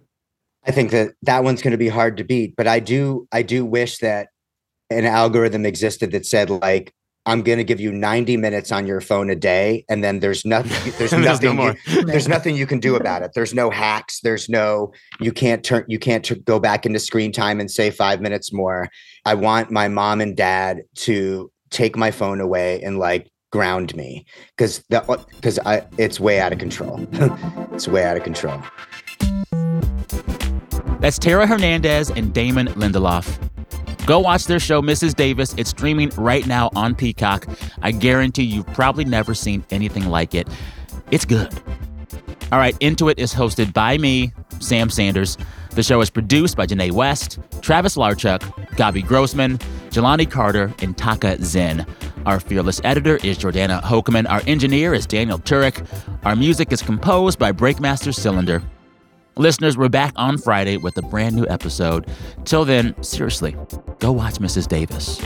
I 0.66 0.72
think 0.72 0.92
that 0.92 1.14
that 1.24 1.44
one's 1.44 1.62
going 1.62 1.72
to 1.72 1.78
be 1.78 1.88
hard 1.88 2.18
to 2.18 2.24
beat, 2.24 2.56
but 2.56 2.68
I 2.68 2.80
do 2.80 3.28
I 3.32 3.42
do 3.42 3.66
wish 3.66 4.00
that 4.00 4.30
an 4.90 5.06
algorithm 5.06 5.66
existed 5.66 6.12
that 6.12 6.26
said 6.26 6.50
like 6.50 6.94
I'm 7.26 7.42
going 7.44 7.58
to 7.58 7.64
give 7.64 7.80
you 7.80 7.92
90 7.92 8.38
minutes 8.38 8.72
on 8.72 8.88
your 8.88 9.02
phone 9.02 9.30
a 9.30 9.36
day 9.36 9.86
and 9.90 10.04
then 10.04 10.20
there's 10.20 10.46
nothing 10.46 10.72
there's 10.98 11.12
There's 11.12 11.12
no 11.12 11.20
nothing 11.20 11.56
more. 11.56 11.76
you, 11.86 12.04
there's 12.06 12.28
nothing 12.28 12.56
you 12.56 12.66
can 12.66 12.80
do 12.80 12.96
about 12.96 13.22
it. 13.22 13.32
There's 13.36 13.54
no 13.54 13.70
hacks, 13.70 14.22
there's 14.22 14.50
no 14.50 14.92
you 15.20 15.32
can't 15.32 15.64
turn 15.64 15.86
you 15.88 16.00
can't 16.00 16.24
t- 16.26 16.36
go 16.36 16.60
back 16.60 16.86
into 16.86 17.00
screen 17.00 17.32
time 17.32 17.60
and 17.60 17.70
say 17.70 17.92
5 17.92 18.22
minutes 18.22 18.52
more. 18.54 18.90
I 19.26 19.36
want 19.36 19.70
my 19.70 19.88
mom 19.90 20.22
and 20.22 20.36
dad 20.36 20.82
to 20.96 21.52
take 21.70 21.96
my 21.96 22.10
phone 22.12 22.42
away 22.42 22.82
and 22.82 22.98
like 22.98 23.30
ground 23.52 23.96
me 23.96 24.26
cuz 24.58 24.84
that 24.90 25.08
uh, 25.10 25.18
cuz 25.42 25.60
I 25.66 25.84
it's 25.98 26.20
way 26.20 26.40
out 26.40 26.54
of 26.54 26.60
control. 26.60 27.06
it's 27.74 27.88
way 27.88 28.04
out 28.06 28.18
of 28.18 28.24
control. 28.24 28.62
That's 31.00 31.18
Tara 31.18 31.48
Hernandez 31.48 32.10
and 32.12 32.34
Damon 32.34 32.68
Lindelof. 32.70 33.38
Go 34.10 34.18
watch 34.18 34.46
their 34.46 34.60
show, 34.60 34.82
Mrs. 34.82 35.14
Davis. 35.14 35.54
It's 35.56 35.70
streaming 35.70 36.10
right 36.18 36.48
now 36.48 36.72
on 36.76 36.96
Peacock. 36.96 37.46
I 37.84 37.92
guarantee 37.92 38.42
you've 38.42 38.66
probably 38.74 39.06
never 39.06 39.36
seen 39.36 39.64
anything 39.70 40.10
like 40.10 40.34
it. 40.34 40.48
It's 41.12 41.26
good. 41.26 41.54
All 42.52 42.58
right, 42.58 42.76
Into 42.80 43.10
It 43.10 43.20
is 43.20 43.32
hosted 43.32 43.72
by 43.72 44.00
me, 44.00 44.34
Sam 44.60 44.90
Sanders. 44.90 45.38
The 45.76 45.84
show 45.84 46.02
is 46.02 46.10
produced 46.10 46.58
by 46.58 46.66
Janae 46.66 46.92
West, 46.92 47.38
Travis 47.62 47.98
Larchuk, 47.98 48.40
Gabi 48.72 49.06
Grossman, 49.06 49.60
Jelani 49.92 50.28
Carter, 50.28 50.74
and 50.82 50.98
Taka 50.98 51.38
Zen. 51.44 51.86
Our 52.26 52.40
fearless 52.40 52.82
editor 52.84 53.18
is 53.18 53.38
Jordana 53.38 53.80
Hochman. 53.80 54.28
Our 54.28 54.42
engineer 54.48 54.96
is 54.96 55.06
Daniel 55.06 55.38
Turek. 55.38 55.86
Our 56.26 56.36
music 56.36 56.72
is 56.72 56.82
composed 56.82 57.38
by 57.38 57.52
Breakmaster 57.52 58.12
Cylinder. 58.12 58.64
Listeners, 59.40 59.78
we're 59.78 59.88
back 59.88 60.12
on 60.18 60.38
Friday 60.38 60.76
with 60.76 60.98
a 60.98 61.02
brand 61.02 61.34
new 61.34 61.48
episode. 61.48 62.06
Till 62.44 62.66
then, 62.66 62.94
seriously, 63.02 63.56
go 64.00 64.12
watch 64.12 64.34
Mrs. 64.34 64.68
Davis. 64.68 65.22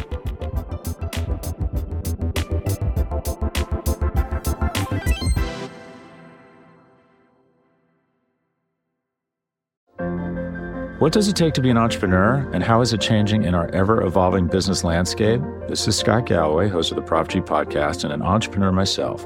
What 10.99 11.11
does 11.11 11.28
it 11.28 11.36
take 11.36 11.55
to 11.55 11.61
be 11.61 11.72
an 11.72 11.78
entrepreneur, 11.80 12.47
and 12.53 12.64
how 12.64 12.82
is 12.82 12.93
it 12.93 13.01
changing 13.01 13.45
in 13.45 13.55
our 13.55 13.68
ever 13.70 14.03
evolving 14.03 14.45
business 14.45 14.84
landscape? 14.84 15.41
This 15.68 15.88
is 15.88 15.97
Scott 15.97 16.28
Galloway, 16.28 16.70
host 16.70 16.91
of 16.91 16.97
the 16.97 17.01
Prop 17.01 17.30
G 17.30 17.41
podcast, 17.41 18.03
and 18.03 18.14
an 18.14 18.22
entrepreneur 18.22 18.72
myself. 18.72 19.26